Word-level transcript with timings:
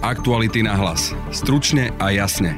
Aktuality 0.00 0.64
na 0.64 0.80
hlas. 0.80 1.12
Stručne 1.28 1.92
a 2.00 2.08
jasne. 2.08 2.56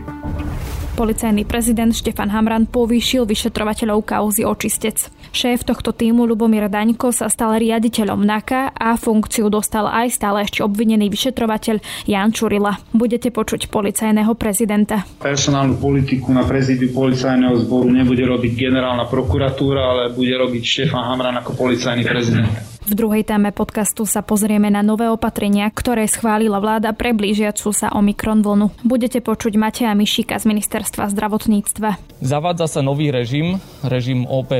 Policajný 0.95 1.42
prezident 1.42 1.91
Štefan 1.91 2.30
Hamran 2.30 2.71
povýšil 2.71 3.26
vyšetrovateľov 3.26 4.06
kauzy 4.06 4.46
očistec. 4.46 5.11
Šéf 5.35 5.67
tohto 5.67 5.90
týmu 5.90 6.22
Lubomír 6.22 6.71
Daňko 6.71 7.10
sa 7.10 7.26
stal 7.26 7.58
riaditeľom 7.58 8.22
NAKA 8.22 8.78
a 8.78 8.94
funkciu 8.94 9.51
dostal 9.51 9.90
aj 9.90 10.15
stále 10.15 10.47
ešte 10.47 10.63
obvinený 10.63 11.10
vyšetrovateľ 11.10 11.83
Jan 12.06 12.31
Čurila. 12.31 12.78
Budete 12.94 13.35
počuť 13.35 13.67
policajného 13.74 14.38
prezidenta. 14.38 15.03
Personálnu 15.19 15.83
politiku 15.83 16.30
na 16.30 16.47
prezidiu 16.47 16.95
policajného 16.95 17.59
zboru 17.66 17.91
nebude 17.91 18.23
robiť 18.23 18.52
generálna 18.55 19.11
prokuratúra, 19.11 19.83
ale 19.83 20.02
bude 20.15 20.30
robiť 20.30 20.62
Štefan 20.62 21.11
Hamran 21.11 21.43
ako 21.43 21.59
policajný 21.59 22.06
prezident. 22.06 22.72
V 22.83 22.98
druhej 22.98 23.23
téme 23.23 23.55
podcastu 23.55 24.02
sa 24.02 24.27
pozrieme 24.27 24.66
na 24.66 24.83
nové 24.83 25.06
opatrenia, 25.06 25.70
ktoré 25.70 26.10
schválila 26.10 26.59
vláda 26.59 26.91
pre 26.91 27.15
blížiacu 27.15 27.70
sa 27.70 27.95
Omikron 27.95 28.43
vlnu. 28.43 28.74
Budete 28.83 29.23
počuť 29.23 29.55
Mateja 29.55 29.95
Mišika 29.95 30.34
z 30.43 30.51
ministerstva 30.51 31.07
zdravotníctva. 31.15 32.19
Zavádza 32.19 32.66
sa 32.66 32.80
nový 32.83 33.15
režim, 33.15 33.62
režim 33.87 34.27
OP+. 34.27 34.51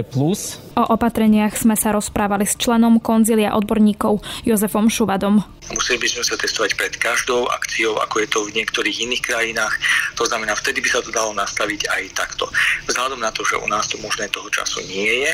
O 0.73 0.97
opatreniach 0.97 1.53
sme 1.61 1.77
sa 1.77 1.93
rozprávali 1.93 2.49
s 2.49 2.57
členom 2.57 2.97
konzilia 2.97 3.53
odborníkov 3.53 4.25
Jozefom 4.49 4.89
Šuvadom. 4.89 5.45
Museli 5.69 6.01
by 6.01 6.09
sme 6.09 6.25
sa 6.25 6.33
testovať 6.41 6.81
pred 6.81 6.97
každou 6.97 7.45
akciou, 7.53 8.01
ako 8.01 8.25
je 8.25 8.29
to 8.33 8.41
v 8.49 8.57
niektorých 8.57 9.05
iných 9.05 9.21
krajinách. 9.21 9.77
To 10.17 10.25
znamená, 10.25 10.57
vtedy 10.57 10.81
by 10.81 10.89
sa 10.89 11.05
to 11.05 11.13
dalo 11.13 11.37
nastaviť 11.37 11.93
aj 11.93 12.03
takto. 12.17 12.49
Vzhľadom 12.89 13.21
na 13.21 13.29
to, 13.29 13.45
že 13.45 13.61
u 13.61 13.69
nás 13.69 13.85
to 13.85 14.01
možné 14.01 14.33
toho 14.33 14.49
času 14.49 14.81
nie 14.89 15.29
je, 15.29 15.33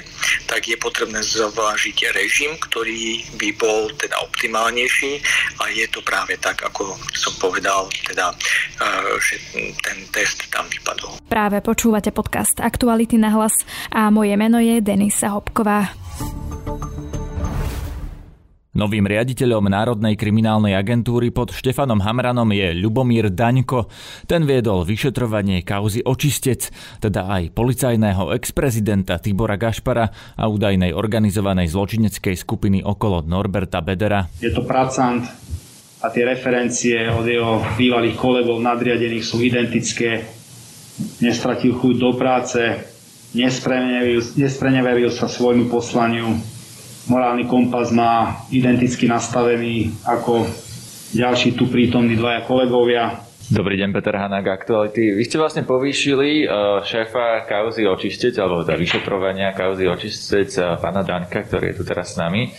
tak 0.50 0.66
je 0.66 0.74
potrebné 0.74 1.22
zvážiť 1.22 2.10
režim, 2.18 2.58
ktorý 2.58 3.22
by 3.38 3.48
bol 3.62 3.94
teda 3.94 4.18
optimálnejší 4.26 5.22
a 5.62 5.70
je 5.70 5.86
to 5.86 6.02
práve 6.02 6.34
tak, 6.42 6.66
ako 6.66 6.98
som 7.14 7.30
povedal, 7.38 7.86
teda, 8.10 8.34
e, 8.34 8.86
že 9.22 9.38
ten 9.86 10.02
test 10.10 10.50
tam 10.50 10.66
vypadol. 10.66 11.14
Práve 11.30 11.62
počúvate 11.62 12.10
podcast 12.10 12.58
Aktuality 12.58 13.14
na 13.22 13.30
hlas 13.38 13.54
a 13.94 14.10
moje 14.10 14.34
meno 14.34 14.58
je 14.58 14.82
Denisa 14.82 15.27
Hopková. 15.32 15.92
Novým 18.78 19.10
riaditeľom 19.10 19.74
Národnej 19.74 20.14
kriminálnej 20.14 20.78
agentúry 20.78 21.34
pod 21.34 21.50
Štefanom 21.50 21.98
Hamranom 21.98 22.46
je 22.54 22.78
Ľubomír 22.78 23.26
Daňko. 23.26 23.90
Ten 24.30 24.46
viedol 24.46 24.86
vyšetrovanie 24.86 25.66
kauzy 25.66 26.06
očistec, 26.06 26.70
teda 27.02 27.26
aj 27.26 27.58
policajného 27.58 28.30
ex-prezidenta 28.38 29.18
Tibora 29.18 29.58
Gašpara 29.58 30.06
a 30.38 30.44
údajnej 30.46 30.94
organizovanej 30.94 31.74
zločineckej 31.74 32.38
skupiny 32.38 32.78
okolo 32.86 33.26
Norberta 33.26 33.82
Bedera. 33.82 34.30
Je 34.38 34.54
to 34.54 34.62
pracant 34.62 35.26
a 35.98 36.06
tie 36.14 36.22
referencie 36.22 37.10
od 37.10 37.26
jeho 37.26 37.58
bývalých 37.74 38.14
kolegov 38.14 38.62
nadriadených 38.62 39.26
sú 39.26 39.42
identické. 39.42 40.22
Nestratil 41.18 41.74
chuť 41.74 41.94
do 41.98 42.14
práce, 42.14 42.62
nespreneveril 43.36 45.12
sa 45.12 45.28
svojmu 45.28 45.68
poslaniu, 45.68 46.32
morálny 47.08 47.44
kompas 47.44 47.92
má 47.92 48.44
identicky 48.48 49.08
nastavený 49.08 49.92
ako 50.04 50.48
ďalší 51.12 51.56
tu 51.56 51.68
prítomní 51.68 52.16
dvaja 52.16 52.44
kolegovia. 52.44 53.27
Dobrý 53.48 53.80
deň, 53.80 53.96
Peter 53.96 54.12
Hanák, 54.12 54.44
Aktuality. 54.44 55.16
Vy 55.16 55.24
ste 55.24 55.40
vlastne 55.40 55.64
povýšili 55.64 56.44
e, 56.44 56.46
šéfa 56.84 57.48
kauzy 57.48 57.88
očistec, 57.88 58.36
alebo 58.36 58.60
teda 58.60 58.76
vyšetrovania 58.76 59.56
kauzy 59.56 59.88
očistec 59.88 60.52
e, 60.60 60.76
pána 60.76 61.00
Danka, 61.00 61.48
ktorý 61.48 61.72
je 61.72 61.76
tu 61.80 61.82
teraz 61.88 62.12
s 62.12 62.20
nami. 62.20 62.44
E, 62.44 62.50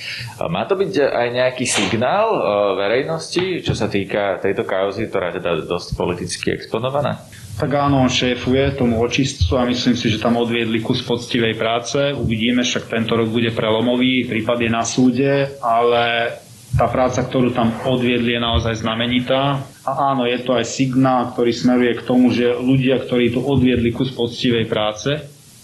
má 0.49 0.65
to 0.65 0.73
byť 0.73 0.89
aj 0.97 1.27
nejaký 1.29 1.69
signál 1.69 2.33
verejnosti, 2.73 3.61
čo 3.61 3.77
sa 3.77 3.85
týka 3.85 4.41
tejto 4.41 4.65
kauzy, 4.65 5.05
ktorá 5.05 5.29
je 5.29 5.37
teda 5.37 5.61
dosť 5.61 5.93
politicky 5.93 6.57
exponovaná? 6.57 7.21
Tak 7.61 7.69
áno, 7.69 8.01
on 8.01 8.09
šéfuje 8.09 8.73
tomu 8.73 8.97
očistcu 9.05 9.61
a 9.61 9.69
myslím 9.69 9.93
si, 9.93 10.09
že 10.09 10.17
tam 10.17 10.41
odviedli 10.41 10.81
kus 10.81 11.05
poctivej 11.05 11.53
práce. 11.53 12.17
Uvidíme, 12.17 12.65
však 12.65 12.89
tento 12.89 13.13
rok 13.13 13.29
bude 13.29 13.53
prelomový, 13.53 14.25
prípad 14.25 14.57
je 14.65 14.69
na 14.73 14.81
súde, 14.81 15.53
ale 15.61 16.33
tá 16.77 16.85
práca, 16.85 17.25
ktorú 17.25 17.49
tam 17.55 17.73
odviedli, 17.85 18.37
je 18.37 18.41
naozaj 18.41 18.85
znamenitá. 18.85 19.63
A 19.87 20.13
áno, 20.13 20.29
je 20.29 20.37
to 20.45 20.53
aj 20.53 20.65
signál, 20.69 21.33
ktorý 21.33 21.49
smeruje 21.49 21.93
k 21.97 22.05
tomu, 22.05 22.29
že 22.29 22.53
ľudia, 22.53 23.01
ktorí 23.01 23.33
tu 23.33 23.41
odviedli 23.41 23.89
kus 23.89 24.13
poctivej 24.13 24.69
práce, 24.69 25.17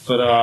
ktorá 0.06 0.38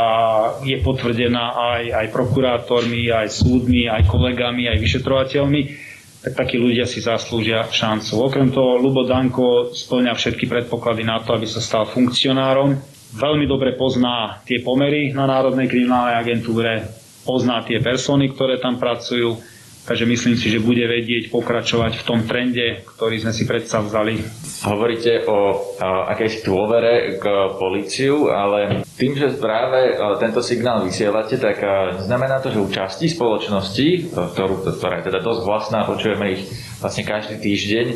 je 0.66 0.78
potvrdená 0.82 1.54
aj, 1.54 1.82
aj 1.94 2.06
prokurátormi, 2.10 3.10
aj 3.10 3.30
súdmi, 3.30 3.86
aj 3.86 4.06
kolegami, 4.10 4.66
aj 4.66 4.78
vyšetrovateľmi, 4.78 5.60
tak 6.22 6.38
takí 6.38 6.58
ľudia 6.58 6.86
si 6.86 7.02
zaslúžia 7.02 7.66
šancu. 7.66 8.22
Okrem 8.22 8.54
toho, 8.54 8.78
Lubo 8.78 9.02
Danko 9.02 9.74
splňa 9.74 10.14
všetky 10.14 10.46
predpoklady 10.46 11.02
na 11.02 11.18
to, 11.18 11.34
aby 11.34 11.46
sa 11.50 11.58
stal 11.58 11.86
funkcionárom. 11.86 12.78
Veľmi 13.18 13.46
dobre 13.46 13.74
pozná 13.74 14.38
tie 14.46 14.62
pomery 14.62 15.10
na 15.10 15.26
Národnej 15.26 15.66
kriminálnej 15.66 16.16
agentúre, 16.16 16.86
pozná 17.26 17.62
tie 17.66 17.82
persony, 17.82 18.30
ktoré 18.30 18.62
tam 18.62 18.78
pracujú, 18.78 19.51
Takže 19.82 20.06
myslím 20.06 20.38
si, 20.38 20.46
že 20.46 20.62
bude 20.62 20.86
vedieť 20.86 21.34
pokračovať 21.34 21.98
v 21.98 22.06
tom 22.06 22.22
trende, 22.22 22.86
ktorý 22.86 23.18
sme 23.18 23.34
si 23.34 23.42
predsa 23.50 23.82
vzali. 23.82 24.14
Hovoríte 24.62 25.26
o, 25.26 25.58
akejsi 25.82 26.46
dôvere 26.46 27.18
k 27.18 27.24
políciu, 27.58 28.30
ale 28.30 28.86
tým, 28.94 29.18
že 29.18 29.34
práve 29.42 29.98
tento 30.22 30.38
signál 30.38 30.86
vysielate, 30.86 31.34
tak 31.34 31.58
znamená 31.98 32.38
to, 32.38 32.54
že 32.54 32.62
u 32.62 32.70
časti 32.70 33.10
spoločnosti, 33.10 34.14
ktorú, 34.14 34.62
ktorá 34.70 35.02
je 35.02 35.06
teda 35.10 35.18
dosť 35.18 35.40
vlastná, 35.42 35.82
počujeme 35.82 36.38
ich 36.38 36.46
vlastne 36.78 37.02
každý 37.02 37.42
týždeň, 37.42 37.86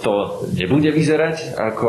to 0.00 0.48
nebude 0.56 0.88
vyzerať 0.96 1.60
ako 1.60 1.88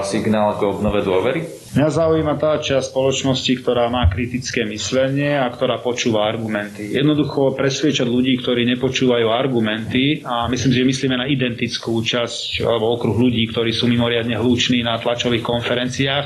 signál 0.00 0.56
k 0.56 0.64
obnove 0.64 1.04
dôvery? 1.04 1.63
Mňa 1.74 1.90
zaujíma 1.90 2.38
tá 2.38 2.54
časť 2.62 2.94
spoločnosti, 2.94 3.50
ktorá 3.58 3.90
má 3.90 4.06
kritické 4.06 4.62
myslenie 4.62 5.34
a 5.34 5.50
ktorá 5.50 5.82
počúva 5.82 6.22
argumenty. 6.22 6.94
Jednoducho 6.94 7.50
presviečať 7.50 8.06
ľudí, 8.06 8.38
ktorí 8.38 8.62
nepočúvajú 8.78 9.26
argumenty 9.26 10.22
a 10.22 10.46
myslím, 10.46 10.70
že 10.70 10.86
myslíme 10.86 11.18
na 11.18 11.26
identickú 11.26 11.98
časť 11.98 12.62
alebo 12.62 12.94
okruh 12.94 13.18
ľudí, 13.18 13.50
ktorí 13.50 13.74
sú 13.74 13.90
mimoriadne 13.90 14.38
hluční 14.38 14.86
na 14.86 15.02
tlačových 15.02 15.42
konferenciách. 15.42 16.24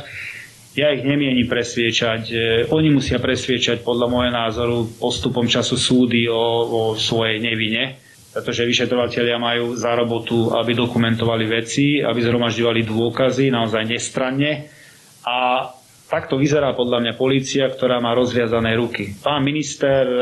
Ja 0.76 0.92
ich 0.92 1.00
nemienim 1.08 1.48
presviečať. 1.48 2.22
E, 2.28 2.34
oni 2.68 2.92
musia 2.92 3.16
presviečať 3.16 3.80
podľa 3.80 4.06
môjho 4.12 4.32
názoru 4.36 4.84
postupom 5.00 5.48
času 5.48 5.80
súdy 5.80 6.28
o, 6.28 6.36
o 6.36 6.80
svojej 6.92 7.40
nevine 7.40 7.96
pretože 8.28 8.68
vyšetrovateľia 8.68 9.40
majú 9.40 9.72
za 9.74 9.96
robotu, 9.96 10.52
aby 10.52 10.76
dokumentovali 10.76 11.48
veci, 11.48 12.04
aby 12.04 12.20
zhromažďovali 12.22 12.84
dôkazy 12.84 13.48
naozaj 13.48 13.82
nestranne 13.88 14.77
a 15.26 15.70
takto 16.08 16.40
vyzerá 16.40 16.72
podľa 16.72 17.04
mňa 17.04 17.14
polícia, 17.14 17.68
ktorá 17.68 18.00
má 18.00 18.16
rozviazané 18.16 18.74
ruky. 18.78 19.14
Pán 19.20 19.44
minister 19.44 20.04
e, 20.08 20.20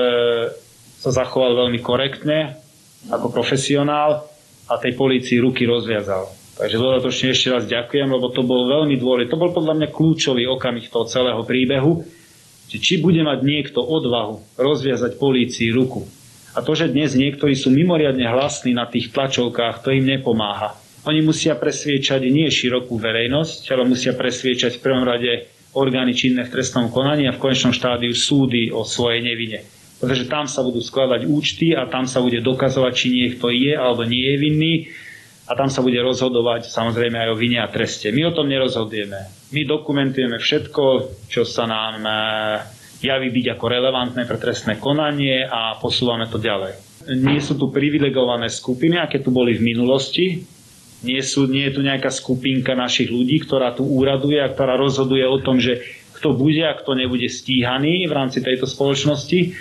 sa 0.99 1.11
zachoval 1.15 1.67
veľmi 1.67 1.79
korektne, 1.81 2.59
ako 3.07 3.31
profesionál 3.31 4.27
a 4.67 4.75
tej 4.83 4.99
polícii 4.99 5.39
ruky 5.39 5.63
rozviazal. 5.63 6.27
Takže 6.57 6.81
dodatočne 6.81 7.37
ešte 7.37 7.53
raz 7.53 7.69
ďakujem, 7.69 8.09
lebo 8.09 8.33
to 8.33 8.41
bol 8.41 8.65
veľmi 8.67 8.97
dôležitý. 8.97 9.31
To 9.37 9.43
bol 9.43 9.53
podľa 9.53 9.77
mňa 9.77 9.89
kľúčový 9.93 10.49
okamih 10.49 10.89
toho 10.89 11.05
celého 11.05 11.45
príbehu, 11.45 12.03
že 12.67 12.81
či 12.81 12.99
bude 12.99 13.21
mať 13.23 13.45
niekto 13.45 13.85
odvahu 13.85 14.59
rozviazať 14.59 15.21
polícii 15.21 15.71
ruku. 15.71 16.09
A 16.57 16.65
to, 16.65 16.73
že 16.73 16.89
dnes 16.89 17.13
niektorí 17.13 17.53
sú 17.53 17.69
mimoriadne 17.69 18.25
hlasní 18.25 18.73
na 18.73 18.89
tých 18.89 19.13
tlačovkách, 19.13 19.85
to 19.85 19.93
im 19.93 20.09
nepomáha. 20.09 20.73
Oni 21.07 21.23
musia 21.23 21.55
presviečať 21.55 22.27
nie 22.27 22.51
širokú 22.51 22.99
verejnosť, 22.99 23.71
ale 23.71 23.87
musia 23.87 24.11
presviečať 24.19 24.79
v 24.79 24.83
prvom 24.83 25.07
rade 25.07 25.47
orgány 25.79 26.19
činné 26.19 26.43
v 26.43 26.53
trestnom 26.59 26.91
konaní 26.91 27.31
a 27.31 27.37
v 27.37 27.43
konečnom 27.47 27.71
štádiu 27.71 28.11
súdy 28.11 28.75
o 28.75 28.83
svojej 28.83 29.23
nevine. 29.23 29.63
Pretože 30.03 30.27
tam 30.27 30.51
sa 30.51 30.67
budú 30.67 30.83
skladať 30.83 31.31
účty 31.31 31.79
a 31.79 31.87
tam 31.87 32.11
sa 32.11 32.19
bude 32.19 32.43
dokazovať, 32.43 32.93
či 32.93 33.07
niekto 33.15 33.55
je 33.55 33.73
alebo 33.79 34.03
nie 34.03 34.35
je 34.35 34.37
vinný 34.37 34.75
a 35.47 35.55
tam 35.55 35.71
sa 35.71 35.79
bude 35.79 35.97
rozhodovať 36.03 36.67
samozrejme 36.67 37.23
aj 37.23 37.29
o 37.31 37.39
vine 37.39 37.63
a 37.63 37.71
treste. 37.71 38.11
My 38.11 38.27
o 38.27 38.35
tom 38.35 38.51
nerozhodujeme. 38.51 39.31
My 39.55 39.63
dokumentujeme 39.63 40.43
všetko, 40.43 40.83
čo 41.31 41.47
sa 41.47 41.71
nám 41.71 42.03
e, 42.03 42.11
javí 43.07 43.31
byť 43.31 43.47
ako 43.55 43.65
relevantné 43.71 44.27
pre 44.27 44.43
trestné 44.43 44.83
konanie 44.83 45.47
a 45.47 45.79
posúvame 45.79 46.27
to 46.27 46.43
ďalej. 46.43 46.83
Nie 47.15 47.39
sú 47.39 47.55
tu 47.55 47.71
privilegované 47.71 48.51
skupiny, 48.51 48.99
aké 48.99 49.23
tu 49.23 49.31
boli 49.31 49.55
v 49.55 49.63
minulosti, 49.71 50.56
nie, 51.05 51.21
sú, 51.21 51.45
nie 51.51 51.69
je 51.69 51.77
tu 51.77 51.81
nejaká 51.85 52.09
skupinka 52.09 52.73
našich 52.73 53.13
ľudí, 53.13 53.45
ktorá 53.45 53.77
tu 53.77 53.85
úraduje 53.85 54.41
a 54.41 54.49
ktorá 54.49 54.81
rozhoduje 54.81 55.25
o 55.29 55.37
tom, 55.43 55.61
že 55.61 55.85
kto 56.17 56.33
bude 56.33 56.65
a 56.65 56.73
kto 56.73 56.97
nebude 56.97 57.29
stíhaný 57.29 58.09
v 58.09 58.13
rámci 58.17 58.41
tejto 58.41 58.65
spoločnosti. 58.65 59.53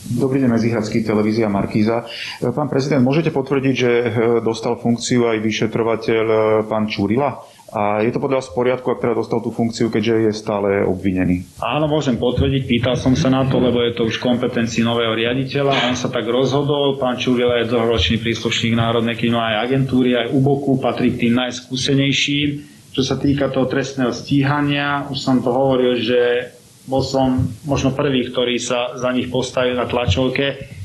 Dobrý 0.00 0.40
deň, 0.40 0.50
Mezihradský, 0.56 1.04
televízia 1.04 1.52
Markíza. 1.52 2.08
Pán 2.40 2.72
prezident, 2.72 3.04
môžete 3.04 3.28
potvrdiť, 3.30 3.74
že 3.76 3.90
e, 3.92 4.06
dostal 4.40 4.80
funkciu 4.80 5.28
aj 5.28 5.44
vyšetrovateľ 5.44 6.24
e, 6.24 6.36
pán 6.64 6.88
Čurila? 6.88 7.44
A 7.70 8.02
je 8.02 8.10
to 8.10 8.18
podľa 8.18 8.42
vás 8.42 8.50
v 8.50 8.56
poriadku, 8.58 8.86
ak 8.90 8.98
teda 8.98 9.14
dostal 9.14 9.38
tú 9.38 9.54
funkciu, 9.54 9.94
keďže 9.94 10.26
je 10.26 10.32
stále 10.34 10.82
obvinený? 10.82 11.46
Áno, 11.62 11.86
môžem 11.86 12.18
potvrdiť, 12.18 12.66
pýtal 12.66 12.98
som 12.98 13.14
sa 13.14 13.30
na 13.30 13.46
to, 13.46 13.62
lebo 13.62 13.78
je 13.86 13.94
to 13.94 14.10
už 14.10 14.18
kompetencii 14.18 14.82
nového 14.82 15.14
riaditeľa. 15.14 15.86
On 15.86 15.94
sa 15.94 16.10
tak 16.10 16.26
rozhodol, 16.26 16.98
pán 16.98 17.14
Čurila 17.14 17.62
je 17.62 17.70
dlhoročný 17.70 18.18
príslušník 18.18 18.74
Národnej 18.74 19.14
kriminálnej 19.14 19.62
agentúry, 19.62 20.18
aj 20.18 20.34
u 20.34 20.42
boku 20.42 20.82
patrí 20.82 21.14
k 21.14 21.30
tým 21.30 21.38
najskúsenejším. 21.38 22.48
Čo 22.90 23.02
sa 23.06 23.14
týka 23.14 23.54
toho 23.54 23.70
trestného 23.70 24.10
stíhania, 24.10 25.06
už 25.06 25.18
som 25.22 25.38
to 25.38 25.54
hovoril, 25.54 25.94
že 25.94 26.50
bol 26.90 27.06
som 27.06 27.38
možno 27.62 27.94
prvý, 27.94 28.26
ktorý 28.26 28.58
sa 28.58 28.98
za 28.98 29.14
nich 29.14 29.30
postavil 29.30 29.78
na 29.78 29.86
tlačovke 29.86 30.79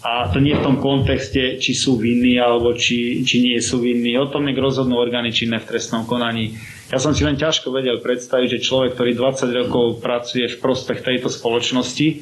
a 0.00 0.32
to 0.32 0.40
nie 0.40 0.56
v 0.56 0.64
tom 0.64 0.80
kontexte, 0.80 1.60
či 1.60 1.76
sú 1.76 2.00
vinní 2.00 2.40
alebo 2.40 2.72
či, 2.72 3.20
či 3.20 3.44
nie 3.44 3.60
sú 3.60 3.84
vinní. 3.84 4.16
O 4.16 4.32
tom 4.32 4.48
nech 4.48 4.56
rozhodnú 4.56 4.96
orgány 4.96 5.28
činné 5.28 5.60
v 5.60 5.68
trestnom 5.68 6.08
konaní. 6.08 6.56
Ja 6.88 6.96
som 6.96 7.12
si 7.12 7.22
len 7.22 7.36
ťažko 7.36 7.68
vedel 7.68 8.00
predstaviť, 8.00 8.58
že 8.58 8.64
človek, 8.64 8.96
ktorý 8.96 9.12
20 9.12 9.60
rokov 9.60 10.00
pracuje 10.00 10.48
v 10.48 10.56
prospech 10.56 11.04
tejto 11.04 11.28
spoločnosti, 11.28 12.08
e, 12.08 12.16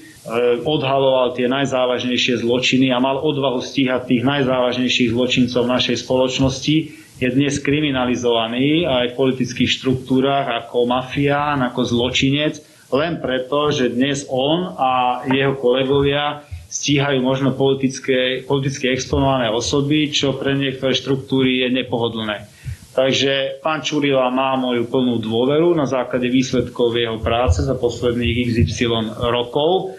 odhaloval 0.66 1.38
tie 1.38 1.46
najzávažnejšie 1.46 2.42
zločiny 2.42 2.90
a 2.90 2.98
mal 2.98 3.22
odvahu 3.22 3.62
stíhať 3.62 4.10
tých 4.10 4.26
najzávažnejších 4.26 5.14
zločincov 5.14 5.64
v 5.64 5.72
našej 5.72 5.96
spoločnosti, 6.02 6.76
je 7.18 7.28
dnes 7.34 7.54
kriminalizovaný 7.62 8.86
aj 8.86 9.14
v 9.14 9.18
politických 9.18 9.70
štruktúrach 9.70 10.66
ako 10.66 10.86
mafián, 10.86 11.62
ako 11.62 11.82
zločinec, 11.82 12.62
len 12.90 13.22
preto, 13.22 13.70
že 13.70 13.90
dnes 13.90 14.26
on 14.30 14.74
a 14.74 15.22
jeho 15.30 15.58
kolegovia 15.58 16.46
stíhajú 16.68 17.24
možno 17.24 17.56
politické, 17.56 18.44
politicky 18.44 18.92
exponované 18.92 19.48
osoby, 19.48 20.12
čo 20.12 20.36
pre 20.36 20.52
niektoré 20.52 20.92
štruktúry 20.92 21.64
je 21.64 21.68
nepohodlné. 21.72 22.44
Takže 22.92 23.62
pán 23.64 23.80
Čurila 23.80 24.28
má 24.28 24.58
moju 24.58 24.90
plnú 24.90 25.22
dôveru 25.22 25.72
na 25.72 25.88
základe 25.88 26.28
výsledkov 26.28 26.92
jeho 26.92 27.16
práce 27.22 27.64
za 27.64 27.72
posledných 27.72 28.52
XY 28.52 29.16
rokov 29.32 29.96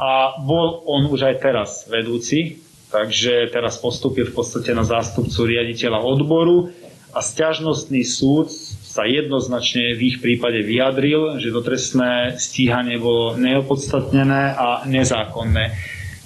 a 0.00 0.40
bol 0.40 0.80
on 0.88 1.12
už 1.12 1.28
aj 1.28 1.36
teraz 1.38 1.70
vedúci, 1.86 2.58
takže 2.88 3.52
teraz 3.52 3.76
postupil 3.76 4.26
v 4.26 4.34
podstate 4.34 4.72
na 4.72 4.82
zástupcu 4.82 5.44
riaditeľa 5.44 6.00
odboru 6.00 6.72
a 7.12 7.20
stiažnostný 7.20 8.00
súd 8.08 8.48
sa 8.92 9.08
jednoznačne 9.08 9.96
v 9.96 10.00
ich 10.04 10.16
prípade 10.20 10.60
vyjadril, 10.60 11.40
že 11.40 11.48
to 11.48 11.64
trestné 11.64 12.36
stíhanie 12.36 13.00
bolo 13.00 13.40
neopodstatnené 13.40 14.52
a 14.52 14.84
nezákonné. 14.84 15.64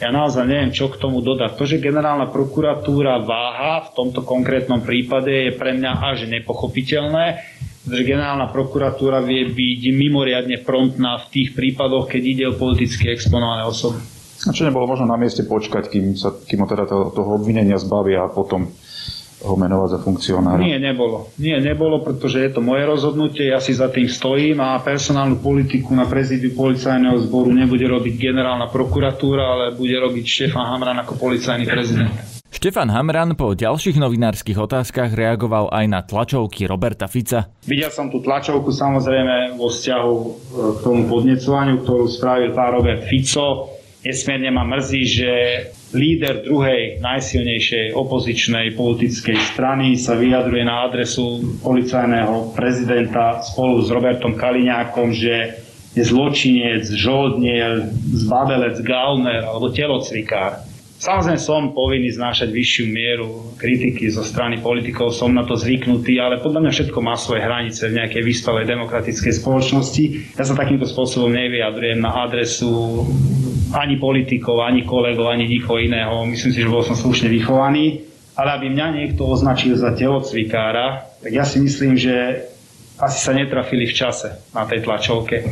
Ja 0.02 0.10
naozaj 0.10 0.44
neviem, 0.44 0.74
čo 0.74 0.90
k 0.90 0.98
tomu 0.98 1.22
dodať. 1.22 1.56
To, 1.56 1.64
že 1.64 1.78
generálna 1.78 2.26
prokuratúra 2.28 3.22
váha 3.22 3.86
v 3.86 3.94
tomto 3.94 4.26
konkrétnom 4.26 4.82
prípade 4.82 5.30
je 5.30 5.52
pre 5.54 5.78
mňa 5.78 5.92
až 6.10 6.26
nepochopiteľné, 6.26 7.26
že 7.86 8.02
generálna 8.02 8.50
prokuratúra 8.50 9.22
vie 9.22 9.46
byť 9.46 9.82
mimoriadne 9.94 10.58
promptná 10.66 11.22
v 11.22 11.26
tých 11.30 11.48
prípadoch, 11.54 12.10
keď 12.10 12.22
ide 12.26 12.44
o 12.50 12.58
politicky 12.58 13.14
exponované 13.14 13.62
osoby. 13.62 14.02
A 14.44 14.50
čo 14.52 14.66
nebolo 14.66 14.90
možno 14.90 15.06
na 15.06 15.16
mieste 15.16 15.46
počkať, 15.46 15.88
kým 15.88 16.18
sa 16.18 16.34
kým 16.34 16.66
teda 16.66 16.84
toho 16.90 17.30
obvinenia 17.38 17.78
zbavia 17.78 18.26
a 18.26 18.28
potom 18.28 18.68
ho 19.46 19.54
menovať 19.54 19.88
za 19.94 19.98
funkcionára? 20.02 20.58
Nie, 20.58 20.82
nebolo. 20.82 21.30
Nie, 21.38 21.62
nebolo, 21.62 22.02
pretože 22.02 22.42
je 22.42 22.50
to 22.50 22.58
moje 22.58 22.82
rozhodnutie, 22.82 23.54
ja 23.54 23.62
si 23.62 23.70
za 23.70 23.86
tým 23.86 24.10
stojím 24.10 24.58
a 24.58 24.82
personálnu 24.82 25.38
politiku 25.38 25.94
na 25.94 26.04
prezídiu 26.04 26.50
policajného 26.58 27.22
zboru 27.30 27.54
nebude 27.54 27.86
robiť 27.86 28.14
generálna 28.18 28.66
prokuratúra, 28.66 29.44
ale 29.46 29.64
bude 29.78 29.94
robiť 29.94 30.24
Štefan 30.26 30.66
Hamran 30.66 30.98
ako 30.98 31.14
policajný 31.14 31.64
prezident. 31.70 32.36
Štefan 32.56 32.88
Hamran 32.88 33.36
po 33.36 33.52
ďalších 33.52 34.00
novinárskych 34.00 34.56
otázkach 34.56 35.12
reagoval 35.12 35.68
aj 35.68 35.84
na 35.92 36.00
tlačovky 36.00 36.64
Roberta 36.64 37.04
Fica. 37.04 37.52
Videl 37.68 37.92
som 37.92 38.08
tú 38.08 38.24
tlačovku 38.24 38.72
samozrejme 38.72 39.60
vo 39.60 39.68
vzťahu 39.68 40.14
e, 40.16 40.26
k 40.72 40.78
tomu 40.80 41.04
podnecovaniu, 41.04 41.84
ktorú 41.84 42.08
spravil 42.08 42.56
pán 42.56 42.72
Robert 42.72 43.04
Fico. 43.12 43.76
Nesmierne 44.00 44.48
ma 44.54 44.64
mrzí, 44.64 45.02
že 45.04 45.30
líder 45.94 46.42
druhej 46.42 46.98
najsilnejšej 46.98 47.94
opozičnej 47.94 48.74
politickej 48.74 49.38
strany 49.54 49.94
sa 49.94 50.18
vyjadruje 50.18 50.66
na 50.66 50.90
adresu 50.90 51.42
policajného 51.62 52.56
prezidenta 52.58 53.44
spolu 53.46 53.78
s 53.84 53.88
Robertom 53.94 54.34
Kaliňákom, 54.34 55.14
že 55.14 55.62
je 55.96 56.02
zločinec, 56.04 56.84
žoldnier, 56.90 57.88
zbabelec, 58.12 58.82
gauner 58.82 59.46
alebo 59.46 59.72
telocvikár. 59.72 60.66
Samozrejme 60.96 61.36
som 61.36 61.76
povinný 61.76 62.08
znášať 62.08 62.48
vyššiu 62.56 62.84
mieru 62.88 63.28
kritiky 63.60 64.08
zo 64.08 64.24
strany 64.24 64.64
politikov, 64.64 65.12
som 65.12 65.28
na 65.28 65.44
to 65.44 65.52
zvyknutý, 65.52 66.16
ale 66.16 66.40
podľa 66.40 66.64
mňa 66.64 66.72
všetko 66.72 66.98
má 67.04 67.12
svoje 67.20 67.44
hranice 67.44 67.92
v 67.92 68.00
nejakej 68.00 68.24
vyspelej 68.24 68.64
demokratickej 68.64 69.32
spoločnosti. 69.36 70.04
Ja 70.40 70.44
sa 70.48 70.56
takýmto 70.56 70.88
spôsobom 70.88 71.36
nevyjadrujem 71.36 72.00
na 72.00 72.24
adresu 72.24 73.04
ani 73.76 74.00
politikov, 74.00 74.64
ani 74.64 74.88
kolegov, 74.88 75.28
ani 75.28 75.44
nikoho 75.44 75.76
iného. 75.76 76.24
Myslím 76.24 76.52
si, 76.56 76.64
že 76.64 76.72
bol 76.72 76.80
som 76.80 76.96
slušne 76.96 77.28
vychovaný. 77.28 78.08
Ale 78.36 78.56
aby 78.56 78.72
mňa 78.72 78.86
niekto 79.00 79.24
označil 79.24 79.76
za 79.76 79.96
telocvikára, 79.96 81.08
tak 81.20 81.32
ja 81.32 81.44
si 81.44 81.60
myslím, 81.60 81.96
že 81.96 82.44
asi 82.96 83.18
sa 83.20 83.32
netrafili 83.36 83.88
v 83.88 83.96
čase 83.96 84.40
na 84.52 84.64
tej 84.64 84.84
tlačovke 84.84 85.44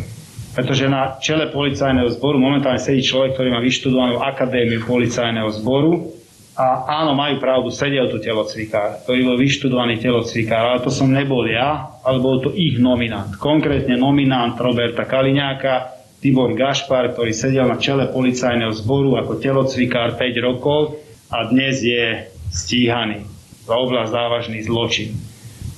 pretože 0.54 0.86
na 0.86 1.18
čele 1.18 1.50
policajného 1.50 2.06
zboru 2.14 2.38
momentálne 2.38 2.78
sedí 2.78 3.02
človek, 3.02 3.34
ktorý 3.34 3.48
má 3.50 3.58
vyštudovanú 3.58 4.22
akadémiu 4.22 4.86
policajného 4.86 5.50
zboru 5.50 6.14
a 6.54 6.86
áno, 7.02 7.18
majú 7.18 7.42
pravdu, 7.42 7.74
sedel 7.74 8.06
tu 8.06 8.22
telocvikár, 8.22 9.02
ktorý 9.02 9.34
bol 9.34 9.36
vyštudovaný 9.42 9.98
telocvikár, 9.98 10.70
ale 10.70 10.86
to 10.86 10.94
som 10.94 11.10
nebol 11.10 11.42
ja, 11.50 11.98
ale 12.06 12.22
bol 12.22 12.38
to 12.38 12.54
ich 12.54 12.78
nominant. 12.78 13.34
Konkrétne 13.34 13.98
nominant 13.98 14.54
Roberta 14.54 15.02
Kaliňáka, 15.02 15.93
Tibor 16.24 16.56
Gašpar, 16.56 17.12
ktorý 17.12 17.36
sedel 17.36 17.68
na 17.68 17.76
čele 17.76 18.08
policajného 18.08 18.72
zboru 18.72 19.20
ako 19.20 19.44
telocvikár 19.44 20.16
5 20.16 20.24
rokov 20.40 20.96
a 21.28 21.44
dnes 21.52 21.84
je 21.84 22.32
stíhaný 22.48 23.28
za 23.68 23.76
oblasť 23.76 24.08
závažný 24.08 24.64
zločin. 24.64 25.12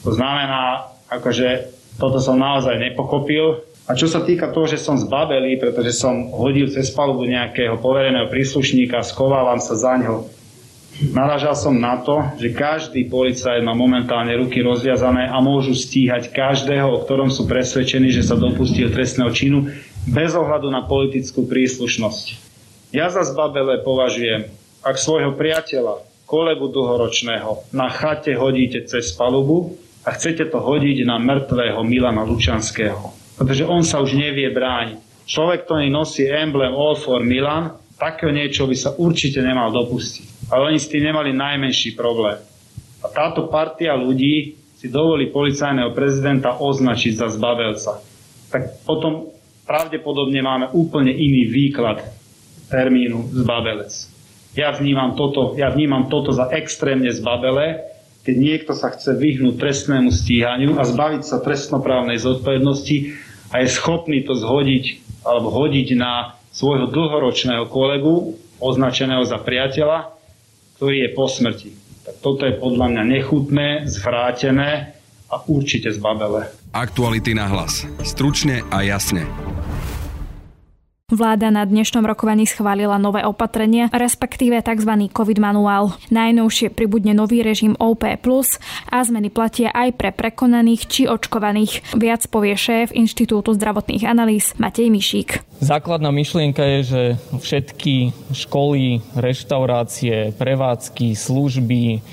To 0.06 0.14
znamená, 0.14 0.86
akože 1.10 1.74
toto 1.98 2.22
som 2.22 2.38
naozaj 2.38 2.78
nepochopil, 2.78 3.58
a 3.90 3.98
čo 3.98 4.06
sa 4.06 4.22
týka 4.22 4.54
toho, 4.54 4.70
že 4.70 4.78
som 4.78 4.94
zbabelý, 4.94 5.58
pretože 5.58 5.98
som 5.98 6.30
hodil 6.30 6.70
cez 6.70 6.94
palubu 6.94 7.26
nejakého 7.26 7.82
povereného 7.82 8.30
príslušníka, 8.30 9.02
skovávam 9.02 9.58
sa 9.58 9.74
za 9.74 9.98
ňo. 9.98 10.30
Naražal 11.10 11.58
som 11.58 11.74
na 11.74 11.98
to, 12.06 12.22
že 12.38 12.54
každý 12.54 13.10
policajt 13.10 13.66
má 13.66 13.74
momentálne 13.74 14.30
ruky 14.38 14.62
rozviazané 14.62 15.26
a 15.26 15.42
môžu 15.42 15.74
stíhať 15.74 16.30
každého, 16.30 16.86
o 16.86 17.02
ktorom 17.02 17.34
sú 17.34 17.50
presvedčení, 17.50 18.14
že 18.14 18.22
sa 18.22 18.38
dopustil 18.38 18.94
trestného 18.94 19.34
činu, 19.34 19.74
bez 20.06 20.32
ohľadu 20.32 20.70
na 20.70 20.86
politickú 20.86 21.44
príslušnosť. 21.44 22.24
Ja 22.94 23.10
za 23.10 23.26
zbabele 23.26 23.82
považujem, 23.82 24.48
ak 24.86 24.96
svojho 24.96 25.34
priateľa, 25.34 26.06
kolegu 26.26 26.70
dlhoročného 26.70 27.70
na 27.74 27.90
chate 27.90 28.34
hodíte 28.38 28.82
cez 28.86 29.14
palubu 29.14 29.78
a 30.06 30.14
chcete 30.14 30.46
to 30.50 30.58
hodiť 30.58 31.06
na 31.06 31.18
mŕtvého 31.18 31.82
Milana 31.82 32.22
Lučanského 32.22 33.26
pretože 33.36 33.68
on 33.68 33.84
sa 33.84 34.00
už 34.00 34.16
nevie 34.16 34.48
brániť. 34.48 35.28
Človek, 35.28 35.68
ktorý 35.68 35.92
nosí 35.92 36.24
emblem 36.24 36.72
All 36.72 36.96
for 36.96 37.20
Milan, 37.20 37.76
takého 38.00 38.32
niečo 38.32 38.64
by 38.64 38.76
sa 38.76 38.96
určite 38.96 39.44
nemal 39.44 39.70
dopustiť. 39.70 40.48
Ale 40.48 40.72
oni 40.72 40.78
s 40.80 40.88
tým 40.88 41.12
nemali 41.12 41.36
najmenší 41.36 41.92
problém. 41.94 42.40
A 43.04 43.06
táto 43.12 43.46
partia 43.52 43.92
ľudí 43.92 44.56
si 44.76 44.88
dovolí 44.88 45.28
policajného 45.28 45.92
prezidenta 45.92 46.56
označiť 46.56 47.12
za 47.12 47.28
zbabelca. 47.28 48.00
Tak 48.48 48.86
potom 48.88 49.28
pravdepodobne 49.66 50.40
máme 50.40 50.66
úplne 50.72 51.10
iný 51.12 51.50
výklad 51.50 52.06
termínu 52.70 53.34
zbabelec. 53.34 53.92
Ja 54.56 54.72
vnímam 54.72 55.18
toto, 55.18 55.52
ja 55.58 55.68
vnímam 55.68 56.08
toto 56.08 56.32
za 56.32 56.48
extrémne 56.48 57.12
zbabele, 57.12 57.84
keď 58.24 58.36
niekto 58.40 58.72
sa 58.72 58.90
chce 58.90 59.14
vyhnúť 59.14 59.60
trestnému 59.60 60.08
stíhaniu 60.10 60.80
a 60.80 60.82
zbaviť 60.82 61.22
sa 61.22 61.44
trestnoprávnej 61.44 62.16
zodpovednosti 62.18 62.96
a 63.52 63.62
je 63.62 63.68
schopný 63.70 64.24
to 64.24 64.34
zhodiť 64.34 65.04
alebo 65.22 65.52
hodiť 65.52 65.88
na 65.94 66.34
svojho 66.50 66.88
dlhoročného 66.88 67.68
kolegu, 67.68 68.34
označeného 68.58 69.22
za 69.28 69.36
priateľa, 69.36 70.10
ktorý 70.80 71.04
je 71.04 71.10
po 71.12 71.28
smrti. 71.28 71.70
Tak 72.08 72.14
toto 72.24 72.48
je 72.48 72.56
podľa 72.56 72.86
mňa 72.96 73.02
nechutné, 73.04 73.68
zvrátené 73.90 74.96
a 75.28 75.42
určite 75.50 75.92
zbabele. 75.92 76.48
Aktuality 76.76 77.32
na 77.32 77.48
hlas. 77.48 77.88
Stručne 78.04 78.60
a 78.68 78.84
jasne. 78.84 79.24
Vláda 81.08 81.48
na 81.48 81.64
dnešnom 81.64 82.04
rokovaní 82.04 82.44
schválila 82.44 83.00
nové 83.00 83.24
opatrenia, 83.24 83.88
respektíve 83.96 84.60
tzv. 84.60 85.08
COVID 85.08 85.40
manuál. 85.40 85.96
Najnovšie 86.12 86.68
pribudne 86.68 87.16
nový 87.16 87.40
režim 87.40 87.72
OP+, 87.80 88.04
a 88.04 88.98
zmeny 89.00 89.32
platia 89.32 89.72
aj 89.72 89.96
pre 89.96 90.12
prekonaných 90.12 90.82
či 90.84 91.02
očkovaných. 91.08 91.96
Viac 91.96 92.28
povie 92.28 92.52
šéf 92.52 92.92
Inštitútu 92.92 93.56
zdravotných 93.56 94.04
analýz 94.04 94.52
Matej 94.60 94.92
Mišík. 94.92 95.48
Základná 95.64 96.12
myšlienka 96.12 96.60
je, 96.60 96.80
že 96.84 97.02
všetky 97.40 98.12
školy, 98.36 99.00
reštaurácie, 99.16 100.36
prevádzky, 100.36 101.16
služby, 101.16 102.04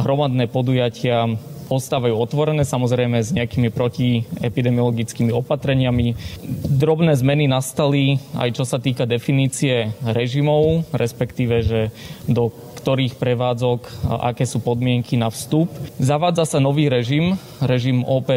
hromadné 0.00 0.48
podujatia 0.48 1.36
ostávajú 1.68 2.14
otvorené, 2.14 2.62
samozrejme 2.62 3.22
s 3.22 3.34
nejakými 3.34 3.70
protiepidemiologickými 3.74 5.34
opatreniami. 5.34 6.14
Drobné 6.66 7.14
zmeny 7.18 7.50
nastali 7.50 8.22
aj 8.38 8.56
čo 8.56 8.64
sa 8.64 8.78
týka 8.78 9.04
definície 9.04 9.92
režimov, 10.02 10.86
respektíve, 10.94 11.62
že 11.62 11.80
do 12.30 12.50
ktorých 12.86 13.18
prevádzok, 13.18 14.06
aké 14.22 14.46
sú 14.46 14.62
podmienky 14.62 15.18
na 15.18 15.26
vstup. 15.26 15.66
Zavádza 15.98 16.46
sa 16.46 16.58
nový 16.62 16.86
režim, 16.86 17.34
režim 17.58 18.06
OP+, 18.06 18.30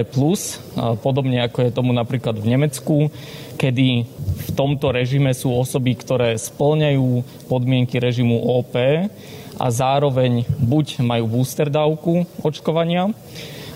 podobne 1.06 1.46
ako 1.46 1.70
je 1.70 1.76
tomu 1.76 1.94
napríklad 1.94 2.34
v 2.34 2.58
Nemecku, 2.58 3.14
kedy 3.62 4.10
v 4.18 4.50
tomto 4.58 4.90
režime 4.90 5.38
sú 5.38 5.54
osoby, 5.54 5.94
ktoré 5.94 6.34
splňajú 6.34 7.22
podmienky 7.46 8.02
režimu 8.02 8.42
OP 8.42 8.74
a 9.60 9.68
zároveň 9.68 10.48
buď 10.48 11.04
majú 11.04 11.28
booster 11.28 11.68
dávku 11.68 12.24
očkovania, 12.40 13.12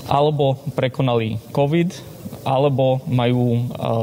alebo 0.08 0.60
prekonali 0.75 1.40
COVID, 1.52 2.13
alebo 2.44 3.00
majú 3.08 3.56
e, 3.56 3.62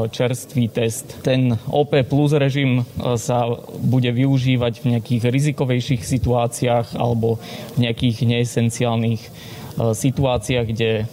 čerstvý 0.08 0.72
test. 0.72 1.20
Ten 1.20 1.60
OP 1.68 1.92
plus 2.08 2.32
režim 2.32 2.80
e, 2.80 2.84
sa 3.20 3.44
bude 3.76 4.08
využívať 4.08 4.80
v 4.80 4.88
nejakých 4.96 5.22
rizikovejších 5.28 6.02
situáciách 6.02 6.96
alebo 6.96 7.36
v 7.76 7.84
nejakých 7.84 8.24
neesenciálnych 8.24 9.20
e, 9.20 9.30
situáciách, 9.92 10.66
kde 10.72 11.04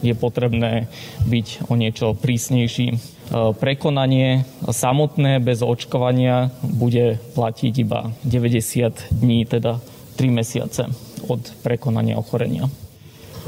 je 0.00 0.14
potrebné 0.16 0.88
byť 1.28 1.68
o 1.68 1.76
niečo 1.76 2.16
prísnejší. 2.16 3.15
Prekonanie 3.34 4.46
samotné 4.70 5.42
bez 5.42 5.58
očkovania 5.58 6.54
bude 6.62 7.18
platiť 7.34 7.74
iba 7.82 8.14
90 8.22 9.18
dní, 9.18 9.42
teda 9.44 9.82
3 10.14 10.30
mesiace 10.30 10.86
od 11.26 11.42
prekonania 11.66 12.16
ochorenia. 12.16 12.70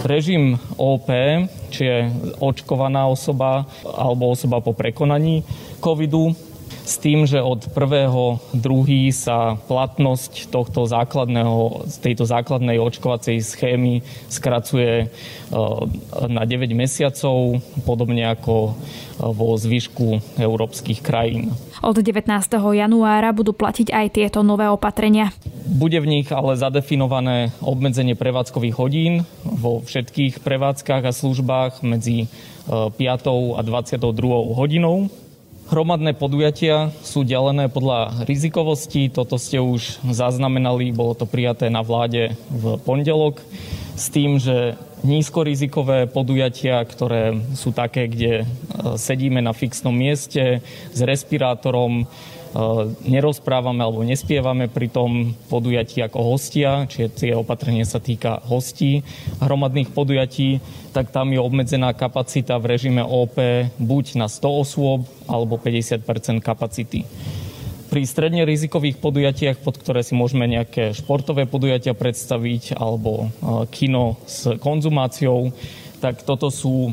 Režim 0.02 0.58
OP, 0.78 1.10
čiže 1.74 2.10
očkovaná 2.38 3.10
osoba 3.10 3.66
alebo 3.82 4.30
osoba 4.30 4.62
po 4.62 4.70
prekonaní 4.74 5.42
covidu, 5.82 6.34
s 6.68 6.96
tým, 6.96 7.28
že 7.28 7.42
od 7.42 7.68
prvého 7.72 8.40
druhý 8.56 9.12
sa 9.12 9.56
platnosť 9.56 10.48
tohto 10.48 10.88
základného, 10.88 11.88
tejto 12.00 12.24
základnej 12.24 12.80
očkovacej 12.80 13.40
schémy 13.44 14.00
skracuje 14.32 15.04
e, 15.04 15.06
na 16.28 16.42
9 16.48 16.72
mesiacov, 16.72 17.60
podobne 17.84 18.24
ako 18.30 18.54
e, 18.64 18.72
vo 19.20 19.56
zvyšku 19.56 20.38
európskych 20.40 21.04
krajín. 21.04 21.52
Od 21.84 21.94
19. 21.94 22.26
januára 22.58 23.30
budú 23.30 23.54
platiť 23.54 23.94
aj 23.94 24.06
tieto 24.16 24.40
nové 24.42 24.66
opatrenia. 24.66 25.30
Bude 25.68 26.00
v 26.02 26.10
nich 26.10 26.28
ale 26.32 26.58
zadefinované 26.58 27.54
obmedzenie 27.60 28.18
prevádzkových 28.18 28.74
hodín 28.80 29.12
vo 29.44 29.84
všetkých 29.84 30.40
prevádzkach 30.42 31.04
a 31.04 31.12
službách 31.12 31.84
medzi 31.84 32.26
5. 32.68 32.96
E, 32.96 33.12
a 33.56 33.60
22. 33.62 34.10
hodinou 34.56 35.12
Hromadné 35.68 36.16
podujatia 36.16 36.88
sú 37.04 37.28
delené 37.28 37.68
podľa 37.68 38.24
rizikovosti. 38.24 39.12
Toto 39.12 39.36
ste 39.36 39.60
už 39.60 40.00
zaznamenali, 40.00 40.96
bolo 40.96 41.12
to 41.12 41.28
prijaté 41.28 41.68
na 41.68 41.84
vláde 41.84 42.32
v 42.48 42.80
pondelok 42.80 43.44
s 43.92 44.08
tým, 44.08 44.40
že 44.40 44.80
nízkorizikové 45.04 46.08
podujatia, 46.08 46.80
ktoré 46.88 47.36
sú 47.52 47.76
také, 47.76 48.08
kde 48.08 48.32
e, 48.42 48.44
sedíme 48.96 49.44
na 49.44 49.52
fixnom 49.52 49.92
mieste 49.92 50.64
s 50.88 51.00
respirátorom, 51.04 52.08
nerozprávame 53.04 53.84
alebo 53.84 54.00
nespievame 54.04 54.72
pri 54.72 54.88
tom 54.88 55.36
podujatí 55.52 56.00
ako 56.00 56.36
hostia, 56.36 56.88
čiže 56.88 57.08
tie 57.12 57.32
opatrenie 57.36 57.84
sa 57.84 58.00
týka 58.00 58.40
hostí 58.48 59.04
hromadných 59.42 59.92
podujatí, 59.92 60.62
tak 60.96 61.12
tam 61.12 61.30
je 61.30 61.40
obmedzená 61.40 61.92
kapacita 61.92 62.56
v 62.56 62.74
režime 62.74 63.04
OP 63.04 63.36
buď 63.76 64.04
na 64.16 64.26
100 64.26 64.62
osôb 64.64 65.04
alebo 65.28 65.60
50% 65.60 66.40
kapacity. 66.40 67.04
Pri 67.88 68.04
stredne 68.04 68.44
rizikových 68.44 69.00
podujatiach, 69.00 69.64
pod 69.64 69.80
ktoré 69.80 70.04
si 70.04 70.12
môžeme 70.12 70.44
nejaké 70.44 70.92
športové 70.92 71.48
podujatia 71.48 71.96
predstaviť 71.96 72.76
alebo 72.76 73.24
e, 73.24 73.26
kino 73.72 74.20
s 74.28 74.44
konzumáciou, 74.60 75.56
tak 75.96 76.20
toto 76.20 76.52
sú 76.52 76.92